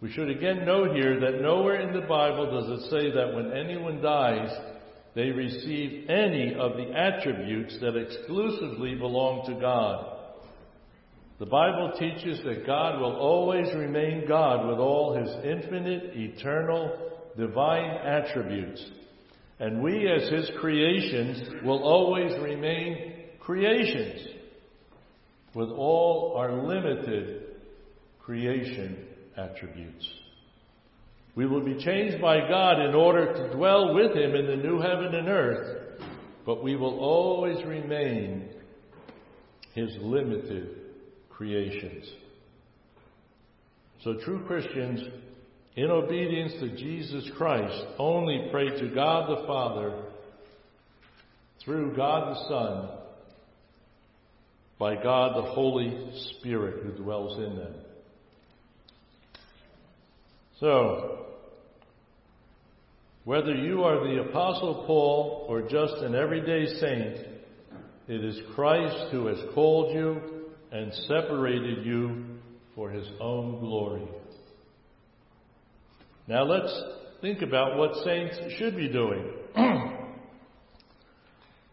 We 0.00 0.12
should 0.12 0.30
again 0.30 0.64
note 0.64 0.94
here 0.94 1.18
that 1.20 1.40
nowhere 1.40 1.80
in 1.80 1.92
the 1.92 2.06
Bible 2.06 2.50
does 2.50 2.80
it 2.80 2.90
say 2.90 3.10
that 3.10 3.34
when 3.34 3.52
anyone 3.52 4.00
dies, 4.00 4.50
they 5.14 5.30
receive 5.30 6.08
any 6.08 6.54
of 6.54 6.76
the 6.76 6.92
attributes 6.92 7.76
that 7.80 7.96
exclusively 7.96 8.94
belong 8.94 9.46
to 9.46 9.60
God. 9.60 10.16
The 11.40 11.46
Bible 11.46 11.92
teaches 11.98 12.40
that 12.44 12.66
God 12.66 13.00
will 13.00 13.16
always 13.16 13.72
remain 13.74 14.26
God 14.28 14.68
with 14.68 14.78
all 14.78 15.14
his 15.14 15.28
infinite, 15.44 16.14
eternal, 16.14 16.96
divine 17.36 17.90
attributes. 17.90 18.84
And 19.60 19.82
we, 19.82 20.08
as 20.08 20.28
His 20.30 20.50
creations, 20.60 21.64
will 21.64 21.82
always 21.82 22.32
remain 22.40 23.14
creations 23.40 24.28
with 25.54 25.70
all 25.70 26.34
our 26.36 26.52
limited 26.64 27.42
creation 28.20 29.06
attributes. 29.36 30.06
We 31.34 31.46
will 31.46 31.64
be 31.64 31.82
changed 31.82 32.20
by 32.20 32.48
God 32.48 32.80
in 32.80 32.94
order 32.94 33.32
to 33.32 33.56
dwell 33.56 33.94
with 33.94 34.16
Him 34.16 34.34
in 34.34 34.46
the 34.46 34.56
new 34.56 34.80
heaven 34.80 35.14
and 35.14 35.28
earth, 35.28 36.00
but 36.44 36.62
we 36.62 36.76
will 36.76 36.98
always 36.98 37.64
remain 37.64 38.50
His 39.74 39.90
limited 40.00 40.76
creations. 41.30 42.04
So 44.04 44.14
true 44.24 44.44
Christians 44.46 45.00
in 45.76 45.90
obedience 45.90 46.52
to 46.60 46.76
Jesus 46.76 47.30
Christ, 47.36 47.84
only 47.98 48.48
pray 48.50 48.68
to 48.80 48.94
God 48.94 49.30
the 49.30 49.46
Father 49.46 50.02
through 51.64 51.94
God 51.94 52.34
the 52.34 52.48
Son 52.48 52.98
by 54.78 54.94
God 54.94 55.36
the 55.36 55.50
Holy 55.50 56.12
Spirit 56.38 56.84
who 56.84 57.02
dwells 57.02 57.38
in 57.38 57.56
them. 57.56 57.74
So, 60.60 61.26
whether 63.24 63.54
you 63.54 63.84
are 63.84 64.06
the 64.06 64.22
Apostle 64.28 64.84
Paul 64.86 65.46
or 65.48 65.62
just 65.62 66.02
an 66.02 66.14
everyday 66.14 66.66
saint, 66.80 67.18
it 68.08 68.24
is 68.24 68.40
Christ 68.54 69.12
who 69.12 69.26
has 69.26 69.38
called 69.54 69.94
you 69.94 70.20
and 70.72 70.92
separated 71.06 71.84
you 71.84 72.24
for 72.74 72.90
his 72.90 73.06
own 73.20 73.60
glory. 73.60 74.08
Now 76.28 76.44
let's 76.44 76.82
think 77.22 77.40
about 77.40 77.78
what 77.78 78.04
saints 78.04 78.36
should 78.58 78.76
be 78.76 78.88
doing. 78.88 79.32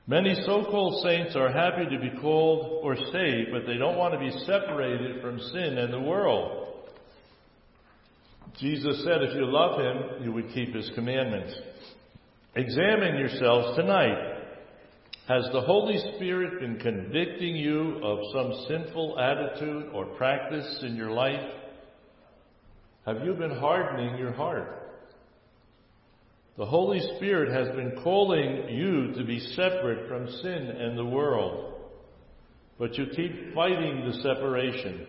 Many 0.07 0.33
so-called 0.45 1.03
saints 1.03 1.35
are 1.35 1.51
happy 1.51 1.83
to 1.93 1.99
be 1.99 2.21
called 2.21 2.79
or 2.83 2.95
saved, 2.95 3.49
but 3.51 3.65
they 3.67 3.77
don't 3.77 3.97
want 3.97 4.13
to 4.13 4.19
be 4.19 4.31
separated 4.45 5.21
from 5.21 5.39
sin 5.39 5.77
and 5.77 5.91
the 5.91 5.99
world. 5.99 6.67
Jesus 8.57 9.03
said 9.03 9.23
if 9.23 9.35
you 9.35 9.45
love 9.45 9.79
him, 9.79 10.23
you 10.23 10.31
would 10.31 10.53
keep 10.53 10.73
his 10.73 10.89
commandments. 10.95 11.53
Examine 12.55 13.17
yourselves 13.17 13.75
tonight. 13.75 14.35
Has 15.27 15.49
the 15.51 15.61
Holy 15.61 15.97
Spirit 16.15 16.61
been 16.61 16.79
convicting 16.79 17.57
you 17.57 17.99
of 18.01 18.19
some 18.31 18.53
sinful 18.69 19.19
attitude 19.19 19.87
or 19.91 20.05
practice 20.15 20.81
in 20.83 20.95
your 20.95 21.11
life? 21.11 21.41
Have 23.05 23.23
you 23.23 23.33
been 23.33 23.55
hardening 23.57 24.17
your 24.17 24.33
heart? 24.33 24.81
The 26.57 26.65
Holy 26.65 27.01
Spirit 27.17 27.51
has 27.51 27.75
been 27.75 28.01
calling 28.03 28.69
you 28.69 29.13
to 29.13 29.23
be 29.23 29.39
separate 29.55 30.07
from 30.07 30.27
sin 30.41 30.69
and 30.69 30.97
the 30.97 31.05
world, 31.05 31.73
but 32.79 32.97
you 32.97 33.05
keep 33.15 33.53
fighting 33.53 34.09
the 34.09 34.13
separation. 34.23 35.05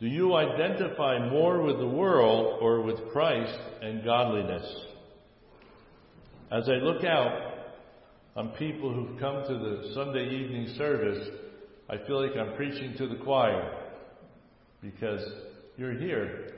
Do 0.00 0.06
you 0.06 0.36
identify 0.36 1.28
more 1.28 1.62
with 1.62 1.78
the 1.78 1.88
world 1.88 2.58
or 2.62 2.80
with 2.82 3.10
Christ 3.12 3.58
and 3.82 4.04
godliness? 4.04 4.64
As 6.50 6.68
I 6.68 6.74
look 6.74 7.04
out, 7.04 7.48
on 8.36 8.50
people 8.50 8.94
who've 8.94 9.18
come 9.18 9.42
to 9.48 9.54
the 9.54 9.90
Sunday 9.94 10.28
evening 10.28 10.72
service, 10.78 11.28
I 11.90 11.96
feel 12.06 12.24
like 12.24 12.36
I'm 12.36 12.54
preaching 12.54 12.94
to 12.96 13.08
the 13.08 13.16
choir 13.16 13.76
because 14.80 15.20
you're 15.78 15.94
here. 15.94 16.54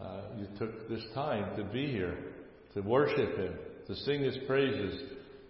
Uh, 0.00 0.22
you 0.36 0.46
took 0.58 0.88
this 0.88 1.04
time 1.14 1.54
to 1.56 1.62
be 1.62 1.86
here, 1.86 2.16
to 2.74 2.80
worship 2.80 3.38
Him, 3.38 3.54
to 3.86 3.94
sing 3.94 4.24
His 4.24 4.36
praises, 4.46 5.00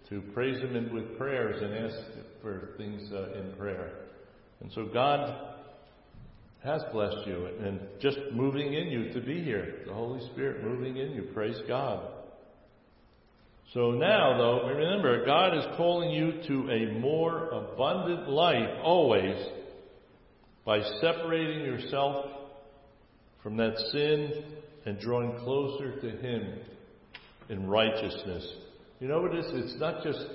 to 0.09 0.21
praise 0.33 0.61
Him 0.61 0.93
with 0.93 1.17
prayers 1.17 1.63
and 1.63 1.73
ask 1.73 1.95
for 2.41 2.73
things 2.77 3.09
uh, 3.11 3.39
in 3.39 3.53
prayer. 3.57 3.93
And 4.59 4.71
so 4.73 4.85
God 4.93 5.35
has 6.63 6.81
blessed 6.91 7.25
you 7.25 7.47
and 7.61 7.79
just 8.01 8.17
moving 8.33 8.73
in 8.73 8.89
you 8.89 9.13
to 9.13 9.21
be 9.21 9.41
here. 9.41 9.83
The 9.87 9.93
Holy 9.93 10.25
Spirit 10.31 10.63
moving 10.63 10.97
in 10.97 11.11
you. 11.11 11.29
Praise 11.33 11.57
God. 11.67 12.05
So 13.73 13.91
now, 13.91 14.37
though, 14.37 14.67
remember, 14.67 15.25
God 15.25 15.57
is 15.57 15.63
calling 15.77 16.11
you 16.11 16.41
to 16.47 16.71
a 16.71 16.99
more 16.99 17.49
abundant 17.49 18.29
life 18.29 18.69
always 18.83 19.35
by 20.65 20.81
separating 21.01 21.65
yourself 21.65 22.25
from 23.43 23.57
that 23.57 23.77
sin 23.91 24.43
and 24.85 24.99
drawing 24.99 25.37
closer 25.39 25.99
to 25.99 26.09
Him 26.17 26.59
in 27.49 27.67
righteousness. 27.67 28.47
You 28.99 29.09
know 29.09 29.21
what 29.21 29.35
it 29.35 29.45
is? 29.45 29.51
It's 29.53 29.79
not 29.79 30.01
just 30.01 30.25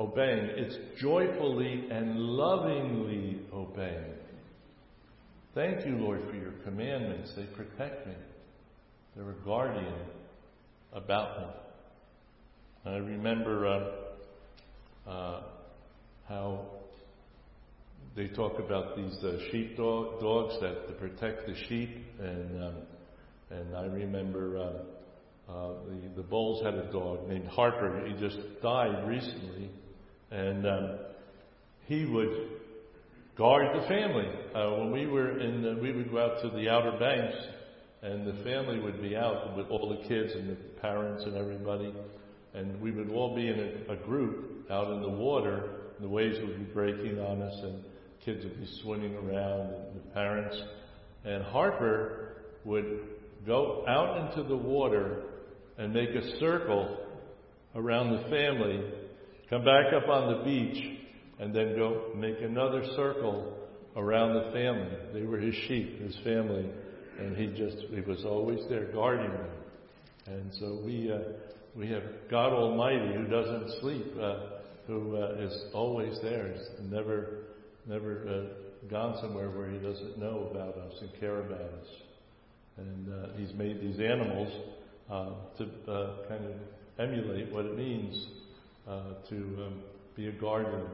obeying, 0.00 0.50
it's 0.56 0.76
joyfully 1.00 1.86
and 1.90 2.18
lovingly 2.18 3.40
obeying. 3.52 4.14
Thank 5.54 5.86
you, 5.86 5.96
Lord, 5.96 6.20
for 6.28 6.36
your 6.36 6.52
commandments. 6.64 7.32
They 7.36 7.44
protect 7.44 8.06
me. 8.06 8.14
They're 9.14 9.30
a 9.30 9.44
guardian 9.44 9.94
about 10.92 11.40
me. 11.40 11.46
I 12.84 12.96
remember 12.96 13.66
uh, 13.66 15.10
uh, 15.10 15.42
how 16.28 16.66
they 18.14 18.28
talk 18.28 18.58
about 18.58 18.96
these 18.96 19.16
uh, 19.24 19.38
sheep 19.50 19.76
dog, 19.76 20.20
dogs 20.20 20.54
that 20.60 20.98
protect 20.98 21.46
the 21.46 21.54
sheep, 21.68 22.05
and 22.20 22.62
um, 22.62 22.74
and 23.50 23.76
I 23.76 23.84
remember 23.84 24.58
uh, 24.58 25.52
uh, 25.52 25.72
the 25.88 26.16
the 26.16 26.22
Bulls 26.22 26.64
had 26.64 26.74
a 26.74 26.90
dog 26.92 27.28
named 27.28 27.46
Harper. 27.46 28.06
He 28.06 28.14
just 28.20 28.38
died 28.62 29.06
recently, 29.06 29.70
and 30.30 30.66
um, 30.66 30.98
he 31.86 32.04
would 32.04 32.50
guard 33.36 33.80
the 33.80 33.86
family. 33.86 34.28
Uh, 34.54 34.80
when 34.80 34.92
we 34.92 35.06
were 35.06 35.38
in, 35.38 35.62
the, 35.62 35.76
we 35.80 35.92
would 35.92 36.10
go 36.10 36.18
out 36.18 36.42
to 36.42 36.50
the 36.50 36.68
Outer 36.68 36.98
Banks, 36.98 37.36
and 38.02 38.26
the 38.26 38.42
family 38.44 38.80
would 38.80 39.00
be 39.00 39.16
out 39.16 39.56
with 39.56 39.66
all 39.68 39.88
the 39.88 40.08
kids 40.08 40.32
and 40.34 40.50
the 40.50 40.56
parents 40.80 41.24
and 41.24 41.36
everybody, 41.36 41.92
and 42.54 42.80
we 42.80 42.90
would 42.90 43.10
all 43.10 43.34
be 43.34 43.48
in 43.48 43.84
a, 43.88 43.92
a 43.92 43.96
group 43.96 44.70
out 44.70 44.90
in 44.92 45.02
the 45.02 45.08
water. 45.08 45.70
The 46.00 46.08
waves 46.08 46.38
would 46.40 46.58
be 46.58 46.72
breaking 46.72 47.18
on 47.20 47.42
us, 47.42 47.58
and 47.62 47.84
kids 48.24 48.44
would 48.44 48.58
be 48.58 48.68
swimming 48.82 49.14
around, 49.14 49.72
and 49.72 49.96
the 49.96 50.10
parents. 50.12 50.56
And 51.26 51.42
Harper 51.44 52.44
would 52.64 53.00
go 53.46 53.84
out 53.88 54.30
into 54.30 54.48
the 54.48 54.56
water 54.56 55.24
and 55.76 55.92
make 55.92 56.10
a 56.10 56.38
circle 56.38 56.98
around 57.74 58.12
the 58.12 58.30
family, 58.30 58.82
come 59.50 59.64
back 59.64 59.92
up 59.92 60.08
on 60.08 60.38
the 60.38 60.44
beach, 60.44 60.98
and 61.38 61.54
then 61.54 61.76
go 61.76 62.12
make 62.16 62.40
another 62.40 62.82
circle 62.94 63.52
around 63.96 64.34
the 64.34 64.52
family. 64.52 64.96
They 65.12 65.22
were 65.26 65.38
his 65.38 65.54
sheep, 65.66 66.00
his 66.00 66.16
family, 66.22 66.66
and 67.18 67.36
he 67.36 67.46
just 67.48 67.76
he 67.90 68.00
was 68.02 68.24
always 68.24 68.60
there 68.68 68.92
guarding 68.92 69.30
them. 69.30 69.50
And 70.26 70.52
so 70.60 70.80
we 70.84 71.10
uh, 71.12 71.18
we 71.74 71.88
have 71.88 72.02
God 72.30 72.52
Almighty 72.52 73.14
who 73.14 73.26
doesn't 73.26 73.80
sleep, 73.80 74.14
uh, 74.20 74.36
who 74.86 75.16
uh, 75.16 75.34
is 75.40 75.64
always 75.74 76.18
there, 76.22 76.54
never 76.88 77.44
never 77.86 78.28
uh, 78.28 78.65
gone 78.88 79.18
somewhere 79.20 79.50
where 79.50 79.68
he 79.70 79.78
doesn't 79.78 80.18
know 80.18 80.48
about 80.50 80.76
us 80.76 80.92
and 81.00 81.10
care 81.20 81.40
about 81.40 81.60
us. 81.60 81.88
And 82.76 83.12
uh, 83.12 83.28
he's 83.36 83.52
made 83.54 83.80
these 83.80 84.00
animals 84.00 84.52
uh, 85.10 85.30
to 85.58 85.64
kind 86.28 86.44
of 86.44 86.52
emulate 86.98 87.52
what 87.52 87.64
it 87.66 87.76
means 87.76 88.26
to 89.28 89.36
um, 89.36 89.82
be 90.14 90.28
a 90.28 90.32
guardian 90.32 90.86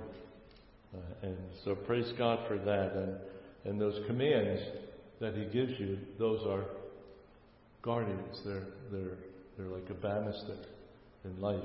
uh, 0.94 0.98
and 1.22 1.36
so 1.64 1.74
praise 1.74 2.10
God 2.18 2.40
for 2.48 2.58
that. 2.58 2.92
And, 2.94 3.16
and 3.64 3.80
those 3.80 4.04
commands 4.06 4.60
that 5.20 5.34
He 5.34 5.44
gives 5.46 5.78
you, 5.78 5.98
those 6.18 6.40
are 6.46 6.64
guardians. 7.82 8.38
They're, 8.44 8.66
they're, 8.90 9.16
they're 9.56 9.68
like 9.68 9.88
a 9.90 9.94
banister 9.94 10.56
in 11.24 11.40
life 11.40 11.60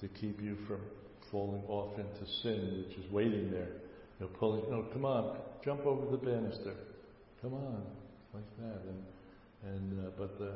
to 0.00 0.08
keep 0.08 0.40
you 0.40 0.56
from 0.66 0.80
falling 1.30 1.62
off 1.68 1.98
into 1.98 2.30
sin, 2.42 2.84
which 2.86 2.98
is 2.98 3.10
waiting 3.10 3.50
there. 3.50 3.68
Know, 4.22 4.28
pulling, 4.38 4.70
no, 4.70 4.84
come 4.92 5.04
on, 5.04 5.36
jump 5.64 5.84
over 5.84 6.10
the 6.10 6.16
banister. 6.16 6.74
Come 7.42 7.54
on, 7.54 7.82
like 8.32 8.56
that. 8.58 8.80
And, 8.88 9.74
and 9.74 10.06
uh, 10.06 10.10
but 10.16 10.38
the, 10.38 10.52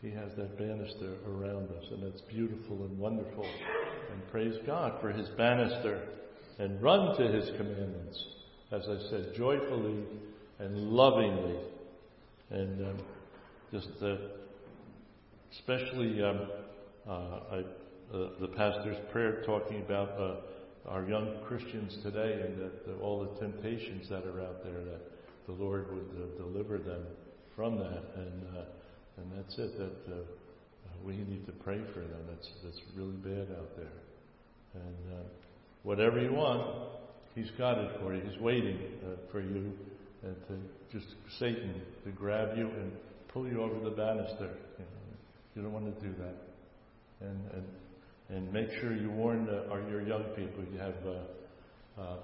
He 0.00 0.10
has 0.10 0.32
that 0.36 0.58
banister 0.58 1.16
around 1.28 1.68
us, 1.70 1.84
and 1.90 2.02
it's 2.04 2.22
beautiful 2.22 2.84
and 2.84 2.98
wonderful. 2.98 3.46
And 4.12 4.30
praise 4.30 4.54
God 4.66 5.00
for 5.00 5.12
His 5.12 5.28
banister 5.36 6.08
and 6.58 6.80
run 6.82 7.16
to 7.16 7.28
his 7.28 7.46
commandments, 7.56 8.24
as 8.70 8.82
I 8.88 9.10
said, 9.10 9.32
joyfully 9.36 10.04
and 10.58 10.76
lovingly. 10.90 11.56
And 12.50 12.86
um, 12.86 12.98
just 13.72 13.88
uh, 14.02 14.16
especially 15.52 16.22
um, 16.22 16.48
uh, 17.08 17.10
I, 17.10 17.56
uh, 18.14 18.28
the 18.40 18.48
pastor's 18.48 18.98
prayer 19.10 19.42
talking 19.44 19.80
about 19.80 20.10
uh, 20.20 20.34
our 20.88 21.04
young 21.04 21.36
Christians 21.46 21.96
today 22.02 22.42
and 22.44 22.58
that 22.60 23.00
all 23.00 23.20
the 23.20 23.40
temptations 23.40 24.08
that 24.08 24.24
are 24.24 24.40
out 24.40 24.64
there, 24.64 24.82
that 24.84 25.00
the 25.46 25.52
Lord 25.52 25.86
would 25.92 26.10
uh, 26.22 26.42
deliver 26.42 26.78
them 26.78 27.02
from 27.54 27.78
that. 27.78 28.04
And, 28.16 28.42
uh, 28.56 28.64
and 29.18 29.32
that's 29.36 29.56
it, 29.58 29.78
that 29.78 30.24
we 31.04 31.16
need 31.16 31.46
to 31.46 31.52
pray 31.52 31.80
for 31.92 32.00
them. 32.00 32.20
That's, 32.28 32.48
that's 32.64 32.80
really 32.96 33.16
bad 33.16 33.54
out 33.56 33.76
there. 33.76 33.92
And 34.74 35.26
Whatever 35.82 36.20
you 36.20 36.32
want, 36.32 36.90
He's 37.34 37.50
got 37.56 37.78
it 37.78 37.90
for 38.00 38.14
you. 38.14 38.20
He's 38.20 38.38
waiting 38.40 38.78
uh, 39.04 39.16
for 39.30 39.40
you 39.40 39.72
and 40.22 40.36
to 40.48 40.58
just 40.92 41.06
Satan 41.38 41.80
to 42.04 42.10
grab 42.10 42.56
you 42.56 42.66
and 42.66 42.92
pull 43.32 43.48
you 43.48 43.62
over 43.62 43.80
the 43.82 43.96
banister. 43.96 44.50
You, 44.78 44.84
know, 44.84 45.56
you 45.56 45.62
don't 45.62 45.72
want 45.72 45.86
to 45.86 46.06
do 46.06 46.14
that. 46.18 46.34
And 47.26 47.40
and 47.54 47.64
and 48.32 48.52
make 48.52 48.68
sure 48.80 48.94
you 48.94 49.10
warn 49.10 49.48
our, 49.70 49.80
your 49.88 50.02
young 50.02 50.24
people. 50.36 50.64
You 50.72 50.78
have 50.78 50.94
uh, 51.06 52.00
uh, 52.00 52.16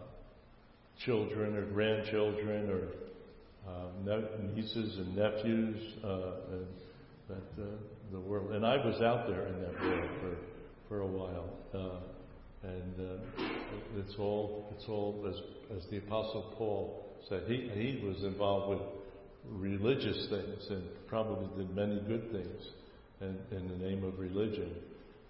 children 1.05 1.57
or 1.57 1.67
grandchildren 1.67 2.71
or 2.71 2.89
uh, 3.71 4.15
nieces 4.55 4.99
and 4.99 5.17
nephews 5.17 5.95
uh, 6.03 6.09
and 6.53 6.67
that 7.29 7.63
uh, 7.63 7.67
the 8.13 8.21
world. 8.21 8.53
And 8.53 8.65
I 8.65 8.77
was 8.77 9.01
out 9.03 9.29
there 9.29 9.47
in 9.47 9.61
that 9.61 9.81
world 9.81 10.11
for 10.21 10.37
for 10.89 11.01
a 11.01 11.07
while. 11.07 11.51
Uh, 11.75 12.01
and 12.63 13.21
it's 13.97 14.17
all, 14.19 14.73
it's 14.77 14.89
all 14.89 15.25
as, 15.29 15.77
as 15.77 15.89
the 15.91 15.99
Apostle 15.99 16.55
Paul 16.57 17.07
said, 17.29 17.45
he, 17.47 17.71
he 17.75 18.05
was 18.05 18.23
involved 18.25 18.71
with 18.71 18.89
religious 19.51 20.27
things 20.29 20.67
and 20.71 20.83
probably 21.07 21.49
did 21.57 21.75
many 21.75 22.01
good 22.01 22.33
things 22.33 22.63
in, 23.21 23.39
in 23.57 23.69
the 23.69 23.77
name 23.77 24.05
of 24.05 24.19
religion. 24.19 24.75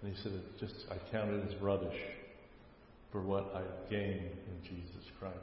And 0.01 0.15
he 0.15 0.21
said, 0.23 0.31
it 0.33 0.59
just 0.59 0.73
I 0.89 0.95
count 1.11 1.31
it 1.31 1.43
as 1.49 1.61
rubbish 1.61 1.97
for 3.11 3.21
what 3.21 3.53
I've 3.55 3.89
gained 3.89 4.21
in 4.21 4.63
Jesus 4.63 5.03
Christ. 5.19 5.35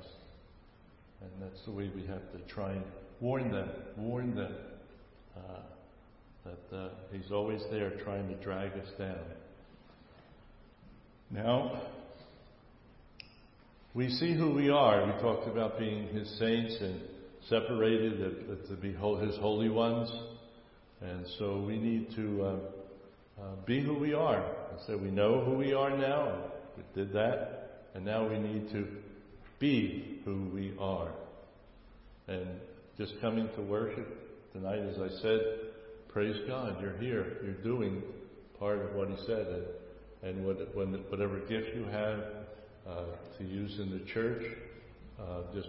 And 1.20 1.30
that's 1.40 1.64
the 1.64 1.72
way 1.72 1.90
we 1.94 2.06
have 2.06 2.22
to 2.32 2.38
try 2.52 2.72
and 2.72 2.84
warn 3.20 3.50
them, 3.50 3.70
warn 3.96 4.34
them 4.34 4.54
uh, 5.36 5.60
that 6.44 6.76
uh, 6.76 6.88
He's 7.12 7.30
always 7.32 7.62
there 7.70 7.90
trying 8.04 8.28
to 8.28 8.34
drag 8.36 8.72
us 8.72 8.88
down. 8.98 9.18
Now, 11.30 11.82
we 13.94 14.10
see 14.10 14.34
who 14.34 14.54
we 14.54 14.70
are. 14.70 15.06
We 15.06 15.20
talked 15.20 15.48
about 15.48 15.78
being 15.78 16.08
His 16.08 16.38
saints 16.38 16.76
and 16.80 17.00
separated 17.48 18.68
to 18.68 18.76
be 18.76 18.92
His 18.92 19.36
holy 19.38 19.70
ones. 19.70 20.10
And 21.00 21.26
so 21.38 21.62
we 21.66 21.78
need 21.78 22.14
to 22.16 22.42
uh, 22.42 22.56
uh, 23.38 23.56
be 23.64 23.82
who 23.82 23.94
we 23.94 24.14
are. 24.14 24.42
I 24.42 24.86
said 24.86 25.00
we 25.00 25.10
know 25.10 25.44
who 25.44 25.56
we 25.56 25.72
are 25.72 25.96
now. 25.96 26.38
We 26.76 26.82
did 26.94 27.12
that. 27.12 27.88
And 27.94 28.04
now 28.04 28.28
we 28.28 28.38
need 28.38 28.70
to 28.72 28.86
be 29.58 30.20
who 30.24 30.50
we 30.52 30.74
are. 30.78 31.10
And 32.28 32.46
just 32.98 33.20
coming 33.20 33.48
to 33.56 33.62
worship 33.62 34.52
tonight, 34.52 34.80
as 34.80 34.98
I 34.98 35.08
said, 35.22 35.40
praise 36.08 36.36
God. 36.46 36.80
You're 36.80 36.96
here. 36.98 37.38
You're 37.42 37.62
doing 37.62 38.02
part 38.58 38.80
of 38.80 38.94
what 38.94 39.08
He 39.08 39.16
said. 39.26 39.46
And 39.46 39.64
and 40.22 40.44
what, 40.44 40.74
when, 40.74 40.92
whatever 41.08 41.38
gift 41.40 41.74
you 41.74 41.84
have 41.84 42.20
uh, 42.88 43.04
to 43.38 43.44
use 43.44 43.78
in 43.78 43.90
the 43.90 44.04
church, 44.12 44.42
uh, 45.20 45.42
just 45.54 45.68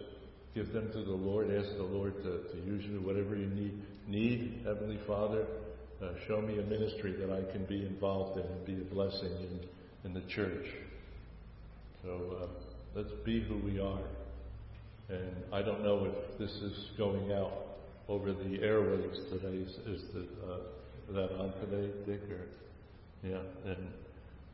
give 0.55 0.71
them 0.73 0.91
to 0.91 1.03
the 1.03 1.11
Lord. 1.11 1.51
Ask 1.51 1.75
the 1.77 1.83
Lord 1.83 2.15
to, 2.23 2.43
to 2.51 2.57
use 2.65 2.83
you 2.85 2.99
whatever 3.01 3.35
you 3.35 3.47
need. 3.47 3.81
Need 4.07 4.61
Heavenly 4.65 4.99
Father, 5.05 5.45
uh, 6.01 6.09
show 6.27 6.41
me 6.41 6.59
a 6.59 6.63
ministry 6.63 7.13
that 7.13 7.31
I 7.31 7.51
can 7.51 7.65
be 7.65 7.85
involved 7.85 8.39
in 8.39 8.45
and 8.45 8.65
be 8.65 8.73
a 8.73 8.93
blessing 8.93 9.31
in, 9.31 9.59
in 10.05 10.13
the 10.13 10.21
church. 10.29 10.65
So 12.03 12.37
uh, 12.41 12.47
let's 12.95 13.11
be 13.25 13.41
who 13.41 13.57
we 13.57 13.79
are. 13.79 14.03
And 15.09 15.43
I 15.51 15.61
don't 15.61 15.83
know 15.83 16.05
if 16.05 16.37
this 16.37 16.51
is 16.51 16.91
going 16.97 17.31
out 17.31 17.53
over 18.07 18.33
the 18.33 18.59
airwaves 18.59 19.29
today. 19.29 19.57
Is, 19.57 19.71
is 19.87 20.03
the, 20.13 20.21
uh, 20.45 20.57
that 21.13 21.31
on 21.39 21.53
today, 21.61 21.91
Dick? 22.05 22.21
Or 22.29 22.45
yeah, 23.27 23.39
and 23.65 23.87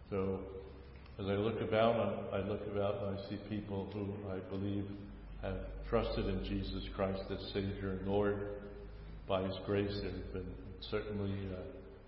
so 0.10 0.39
as 1.20 1.26
I 1.26 1.34
look 1.34 1.60
about, 1.62 2.30
I 2.34 2.38
look 2.48 2.66
about 2.72 3.04
and 3.04 3.18
I 3.18 3.30
see 3.30 3.38
people 3.50 3.89
who 3.94 4.14
I 4.32 4.39
believe 4.50 4.86
have 5.41 5.58
trusted 5.89 6.28
in 6.28 6.44
Jesus 6.46 6.84
Christ 6.96 7.24
as 7.30 7.39
Savior 7.54 7.98
and 8.00 8.08
Lord. 8.08 8.38
By 9.28 9.44
His 9.44 9.56
grace, 9.66 9.94
there 10.02 10.12
have 10.12 10.34
been 10.34 10.54
certainly 10.89 11.34
uh, 11.51 11.61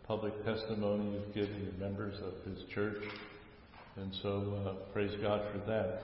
public 0.07 0.34
testimony 0.45 1.13
you've 1.13 1.34
given 1.34 1.71
the 1.71 1.84
members 1.84 2.15
of 2.21 2.34
His 2.51 2.63
church, 2.73 3.01
and 3.97 4.13
so 4.21 4.53
uh, 4.65 4.93
praise 4.93 5.11
God 5.21 5.41
for 5.51 5.59
that. 5.69 6.01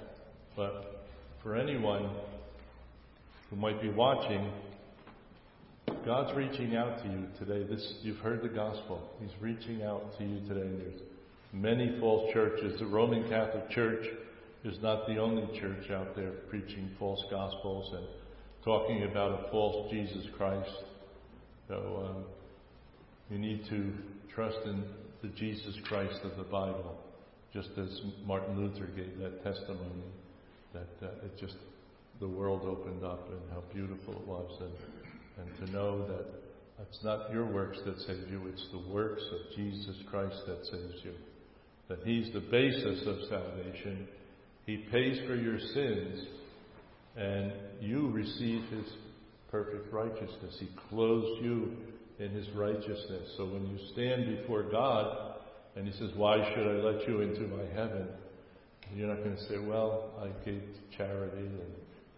But 0.55 1.05
for 1.43 1.55
anyone 1.55 2.09
who 3.49 3.55
might 3.55 3.81
be 3.81 3.89
watching, 3.89 4.51
God's 6.05 6.35
reaching 6.35 6.75
out 6.75 7.03
to 7.03 7.09
you 7.09 7.27
today. 7.37 7.67
This 7.69 7.93
you've 8.01 8.17
heard 8.17 8.41
the 8.41 8.49
gospel. 8.49 9.09
He's 9.19 9.31
reaching 9.39 9.83
out 9.83 10.17
to 10.17 10.23
you 10.23 10.39
today. 10.47 10.69
There's 10.77 11.01
many 11.53 11.97
false 11.99 12.33
churches. 12.33 12.79
The 12.79 12.85
Roman 12.85 13.29
Catholic 13.29 13.69
Church 13.69 14.05
is 14.63 14.77
not 14.81 15.07
the 15.07 15.17
only 15.17 15.59
church 15.59 15.89
out 15.91 16.15
there 16.15 16.31
preaching 16.49 16.91
false 16.97 17.23
gospels 17.29 17.93
and 17.95 18.05
talking 18.63 19.03
about 19.03 19.31
a 19.31 19.51
false 19.51 19.91
Jesus 19.91 20.25
Christ. 20.37 20.69
So 21.67 22.05
um, 22.07 22.23
you 23.31 23.39
need 23.39 23.65
to 23.69 23.93
trust 24.35 24.57
in 24.65 24.83
the 25.21 25.29
Jesus 25.29 25.75
Christ 25.85 26.19
of 26.23 26.37
the 26.37 26.43
Bible, 26.43 26.97
just 27.53 27.69
as 27.77 28.01
Martin 28.25 28.57
Luther 28.57 28.87
gave 28.87 29.17
that 29.19 29.43
testimony 29.43 30.03
that 30.73 30.89
uh, 31.01 31.25
it 31.25 31.37
just 31.39 31.55
the 32.19 32.27
world 32.27 32.61
opened 32.65 33.03
up 33.03 33.27
and 33.29 33.41
how 33.51 33.63
beautiful 33.73 34.13
it 34.13 34.27
was, 34.27 34.61
and 34.61 35.47
and 35.47 35.65
to 35.65 35.73
know 35.73 36.07
that 36.07 36.25
it's 36.81 37.03
not 37.03 37.31
your 37.31 37.45
works 37.45 37.77
that 37.85 37.97
save 38.01 38.29
you, 38.29 38.47
it's 38.47 38.67
the 38.71 38.93
works 38.93 39.23
of 39.31 39.55
Jesus 39.55 39.95
Christ 40.09 40.37
that 40.47 40.65
saves 40.65 41.03
you 41.03 41.13
that 41.91 41.99
He's 42.05 42.31
the 42.31 42.39
basis 42.39 43.05
of 43.05 43.17
salvation. 43.27 44.07
He 44.65 44.77
pays 44.91 45.19
for 45.27 45.35
your 45.35 45.59
sins, 45.59 46.25
and 47.17 47.51
you 47.81 48.09
receive 48.09 48.63
His 48.69 48.85
perfect 49.49 49.91
righteousness. 49.91 50.55
He 50.59 50.69
clothes 50.89 51.39
you 51.41 51.73
in 52.21 52.31
His 52.31 52.47
righteousness. 52.55 53.33
So 53.37 53.45
when 53.45 53.65
you 53.65 53.77
stand 53.93 54.37
before 54.37 54.63
God, 54.63 55.35
and 55.75 55.87
He 55.87 55.93
says, 55.97 56.11
Why 56.15 56.37
should 56.53 56.67
I 56.67 56.81
let 56.81 57.07
you 57.07 57.21
into 57.21 57.41
my 57.41 57.63
heaven? 57.73 58.07
You're 58.95 59.07
not 59.07 59.23
going 59.23 59.35
to 59.35 59.43
say, 59.47 59.57
Well, 59.57 60.11
I 60.21 60.27
gave 60.45 60.61
charity, 60.97 61.45
and 61.47 61.61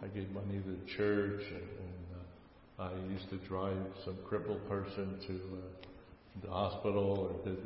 I 0.02 0.08
gave 0.08 0.30
money 0.32 0.60
to 0.60 0.70
the 0.70 0.98
church, 0.98 1.42
and, 1.48 1.58
and 1.58 2.80
uh, 2.80 2.84
I 2.84 3.12
used 3.12 3.30
to 3.30 3.38
drive 3.48 3.78
some 4.04 4.18
crippled 4.28 4.68
person 4.68 5.20
to 5.28 5.34
uh, 5.34 6.46
the 6.46 6.52
hospital, 6.52 7.30
or 7.32 7.50
did 7.50 7.58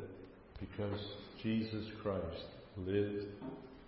because 0.60 1.00
Jesus 1.42 1.86
Christ 2.02 2.44
lived 2.76 3.26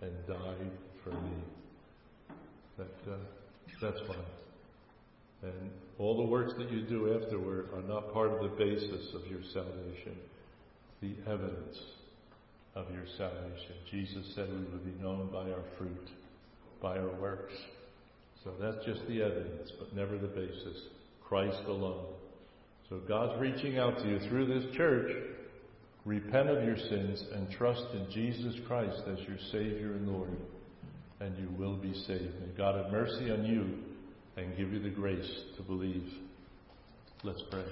and 0.02 0.12
died 0.26 0.70
for 1.04 1.10
me. 1.10 1.36
That, 2.78 3.12
uh, 3.12 3.16
that's 3.80 3.98
fine. 4.06 4.39
And 5.42 5.70
all 5.98 6.16
the 6.16 6.30
works 6.30 6.52
that 6.58 6.70
you 6.70 6.82
do 6.82 7.18
afterward 7.20 7.68
are 7.74 7.82
not 7.82 8.12
part 8.12 8.30
of 8.30 8.42
the 8.42 8.56
basis 8.56 9.14
of 9.14 9.26
your 9.30 9.40
salvation, 9.52 10.16
the 11.00 11.14
evidence 11.26 11.78
of 12.74 12.86
your 12.92 13.04
salvation. 13.16 13.74
Jesus 13.90 14.32
said 14.34 14.48
we 14.50 14.64
would 14.72 14.84
be 14.84 15.02
known 15.02 15.30
by 15.32 15.50
our 15.50 15.64
fruit, 15.78 16.10
by 16.82 16.98
our 16.98 17.14
works. 17.20 17.54
So 18.44 18.52
that's 18.60 18.84
just 18.84 19.06
the 19.08 19.22
evidence, 19.22 19.70
but 19.78 19.94
never 19.94 20.18
the 20.18 20.28
basis. 20.28 20.76
Christ 21.26 21.62
alone. 21.66 22.06
So 22.88 23.00
God's 23.06 23.40
reaching 23.40 23.78
out 23.78 23.98
to 23.98 24.08
you 24.08 24.18
through 24.28 24.46
this 24.46 24.76
church 24.76 25.12
Repent 26.04 26.48
of 26.48 26.64
your 26.64 26.78
sins 26.78 27.22
and 27.34 27.50
trust 27.50 27.84
in 27.92 28.10
Jesus 28.10 28.54
Christ 28.66 29.02
as 29.06 29.18
your 29.28 29.36
Savior 29.52 29.92
and 29.92 30.08
Lord, 30.08 30.34
and 31.20 31.36
you 31.36 31.48
will 31.58 31.76
be 31.76 31.92
saved. 32.06 32.40
May 32.40 32.56
God 32.56 32.82
have 32.82 32.90
mercy 32.90 33.30
on 33.30 33.44
you 33.44 33.78
and 34.40 34.56
give 34.56 34.72
you 34.72 34.80
the 34.80 34.90
grace 34.90 35.30
to 35.56 35.62
believe. 35.62 36.08
Let's 37.22 37.42
pray. 37.50 37.64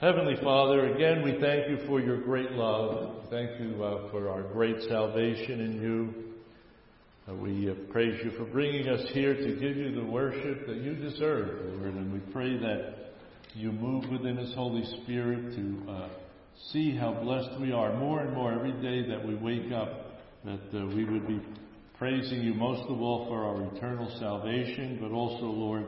Heavenly 0.00 0.36
Father, 0.42 0.94
again 0.94 1.22
we 1.22 1.38
thank 1.40 1.68
you 1.68 1.86
for 1.86 2.00
your 2.00 2.20
great 2.22 2.50
love. 2.52 3.26
Thank 3.30 3.60
you 3.60 3.84
uh, 3.84 4.10
for 4.10 4.28
our 4.28 4.42
great 4.42 4.82
salvation 4.88 5.60
in 5.60 5.80
you. 5.80 6.14
Uh, 7.28 7.34
we 7.34 7.70
uh, 7.70 7.74
praise 7.92 8.20
you 8.24 8.32
for 8.32 8.44
bringing 8.44 8.88
us 8.88 9.08
here 9.12 9.34
to 9.34 9.54
give 9.60 9.76
you 9.76 9.94
the 9.94 10.10
worship 10.10 10.66
that 10.66 10.78
you 10.78 10.94
deserve, 10.94 11.76
Lord, 11.78 11.94
and 11.94 12.12
we 12.12 12.32
pray 12.32 12.56
that 12.56 12.94
you 13.54 13.70
move 13.70 14.08
within 14.10 14.36
His 14.36 14.54
Holy 14.54 14.84
Spirit 15.02 15.54
to 15.54 15.92
uh, 15.92 16.08
see 16.72 16.96
how 16.96 17.12
blessed 17.12 17.60
we 17.60 17.72
are 17.72 17.96
more 17.96 18.20
and 18.20 18.34
more 18.34 18.52
every 18.52 18.72
day 18.72 19.08
that 19.08 19.24
we 19.24 19.36
wake 19.36 19.70
up, 19.70 20.22
that 20.44 20.60
uh, 20.74 20.86
we 20.86 21.04
would 21.04 21.28
be 21.28 21.40
praising 22.00 22.40
you 22.40 22.54
most 22.54 22.80
of 22.88 22.98
all 22.98 23.26
for 23.28 23.44
our 23.44 23.76
eternal 23.76 24.10
salvation, 24.18 24.96
but 25.02 25.10
also, 25.10 25.44
Lord, 25.44 25.86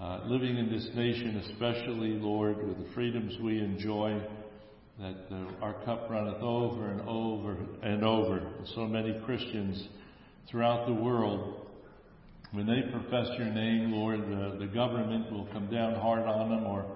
uh, 0.00 0.20
living 0.24 0.56
in 0.56 0.72
this 0.72 0.88
nation, 0.94 1.36
especially, 1.50 2.12
Lord, 2.12 2.66
with 2.66 2.78
the 2.78 2.90
freedoms 2.94 3.36
we 3.42 3.58
enjoy, 3.58 4.22
that 4.98 5.26
uh, 5.30 5.62
our 5.62 5.74
cup 5.84 6.08
runneth 6.08 6.42
over 6.42 6.88
and 6.88 7.02
over 7.02 7.58
and 7.82 8.02
over. 8.02 8.40
So 8.74 8.86
many 8.86 9.20
Christians 9.26 9.86
throughout 10.50 10.86
the 10.86 10.94
world 10.94 11.66
when 12.52 12.64
they 12.66 12.80
profess 12.90 13.26
your 13.36 13.48
name, 13.48 13.92
Lord, 13.92 14.20
the, 14.20 14.64
the 14.64 14.72
government 14.72 15.30
will 15.30 15.46
come 15.52 15.70
down 15.70 15.94
hard 15.96 16.26
on 16.26 16.48
them, 16.48 16.64
or 16.64 16.86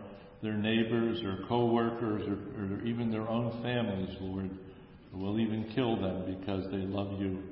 their 0.42 0.54
neighbors, 0.54 1.20
or 1.22 1.46
co-workers, 1.46 2.22
or, 2.26 2.62
or 2.64 2.86
even 2.86 3.10
their 3.10 3.28
own 3.28 3.62
families, 3.62 4.16
Lord, 4.22 4.48
will 5.12 5.38
even 5.38 5.70
kill 5.74 6.00
them 6.00 6.34
because 6.40 6.64
they 6.70 6.78
love 6.78 7.20
you. 7.20 7.42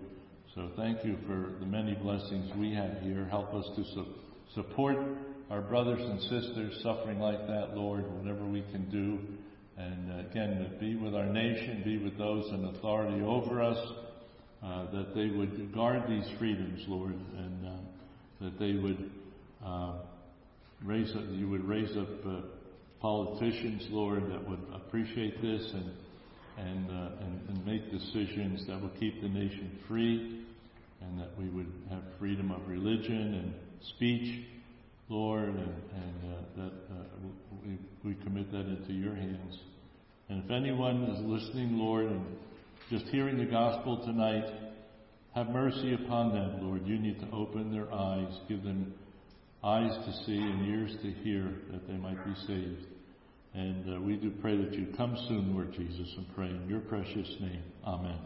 So 0.56 0.70
thank 0.74 1.04
you 1.04 1.18
for 1.26 1.52
the 1.60 1.66
many 1.66 1.92
blessings 1.92 2.50
we 2.56 2.72
have 2.72 3.02
here. 3.02 3.26
Help 3.26 3.52
us 3.52 3.66
to 3.76 3.84
su- 3.92 4.06
support 4.54 4.96
our 5.50 5.60
brothers 5.60 6.00
and 6.00 6.18
sisters 6.18 6.80
suffering 6.82 7.18
like 7.18 7.46
that, 7.46 7.76
Lord, 7.76 8.10
whatever 8.16 8.46
we 8.46 8.62
can 8.72 8.88
do. 8.88 9.18
And 9.76 10.10
uh, 10.10 10.30
again, 10.30 10.66
be 10.80 10.96
with 10.96 11.14
our 11.14 11.26
nation, 11.26 11.82
be 11.84 11.98
with 11.98 12.16
those 12.16 12.46
in 12.54 12.64
authority 12.74 13.22
over 13.22 13.62
us, 13.62 13.76
uh, 14.64 14.90
that 14.92 15.14
they 15.14 15.28
would 15.28 15.74
guard 15.74 16.04
these 16.08 16.26
freedoms, 16.38 16.82
Lord, 16.88 17.12
and 17.36 17.66
uh, 17.66 17.70
that 18.40 18.58
they 18.58 18.72
would 18.72 19.10
uh, 19.62 19.92
raise 20.82 21.14
up, 21.14 21.24
you 21.32 21.50
would 21.50 21.68
raise 21.68 21.94
up 21.98 22.08
uh, 22.26 22.40
politicians, 23.02 23.86
Lord, 23.90 24.22
that 24.32 24.48
would 24.48 24.62
appreciate 24.74 25.42
this 25.42 25.70
and 25.74 25.92
and, 26.58 26.90
uh, 26.90 27.08
and 27.20 27.48
and 27.50 27.66
make 27.66 27.90
decisions 27.90 28.66
that 28.66 28.80
will 28.80 28.92
keep 28.98 29.20
the 29.20 29.28
nation 29.28 29.78
free, 29.86 30.35
and 31.00 31.18
that 31.20 31.30
we 31.38 31.48
would 31.48 31.70
have 31.90 32.02
freedom 32.18 32.50
of 32.50 32.66
religion 32.68 33.34
and 33.34 33.54
speech, 33.96 34.44
Lord, 35.08 35.48
and, 35.48 35.58
and 35.58 36.34
uh, 36.34 36.62
that 36.62 36.72
uh, 36.90 37.04
we, 37.64 37.78
we 38.04 38.14
commit 38.24 38.50
that 38.52 38.66
into 38.66 38.92
your 38.92 39.14
hands. 39.14 39.58
And 40.28 40.44
if 40.44 40.50
anyone 40.50 41.04
is 41.04 41.20
listening, 41.24 41.78
Lord, 41.78 42.06
and 42.06 42.24
just 42.90 43.06
hearing 43.06 43.38
the 43.38 43.44
gospel 43.44 44.04
tonight, 44.04 44.44
have 45.34 45.48
mercy 45.50 45.94
upon 45.94 46.32
them, 46.32 46.66
Lord. 46.66 46.86
You 46.86 46.98
need 46.98 47.20
to 47.20 47.30
open 47.30 47.70
their 47.70 47.92
eyes, 47.92 48.32
give 48.48 48.62
them 48.62 48.94
eyes 49.62 49.92
to 50.06 50.12
see 50.24 50.38
and 50.38 50.66
ears 50.66 50.96
to 51.02 51.10
hear 51.22 51.52
that 51.72 51.86
they 51.86 51.96
might 51.96 52.24
be 52.24 52.34
saved. 52.46 52.86
And 53.54 53.96
uh, 53.96 54.00
we 54.00 54.16
do 54.16 54.30
pray 54.40 54.56
that 54.56 54.74
you 54.74 54.88
come 54.96 55.16
soon, 55.28 55.54
Lord 55.54 55.72
Jesus, 55.72 56.08
and 56.16 56.26
pray 56.34 56.48
in 56.48 56.66
your 56.68 56.80
precious 56.80 57.28
name. 57.40 57.62
Amen. 57.84 58.18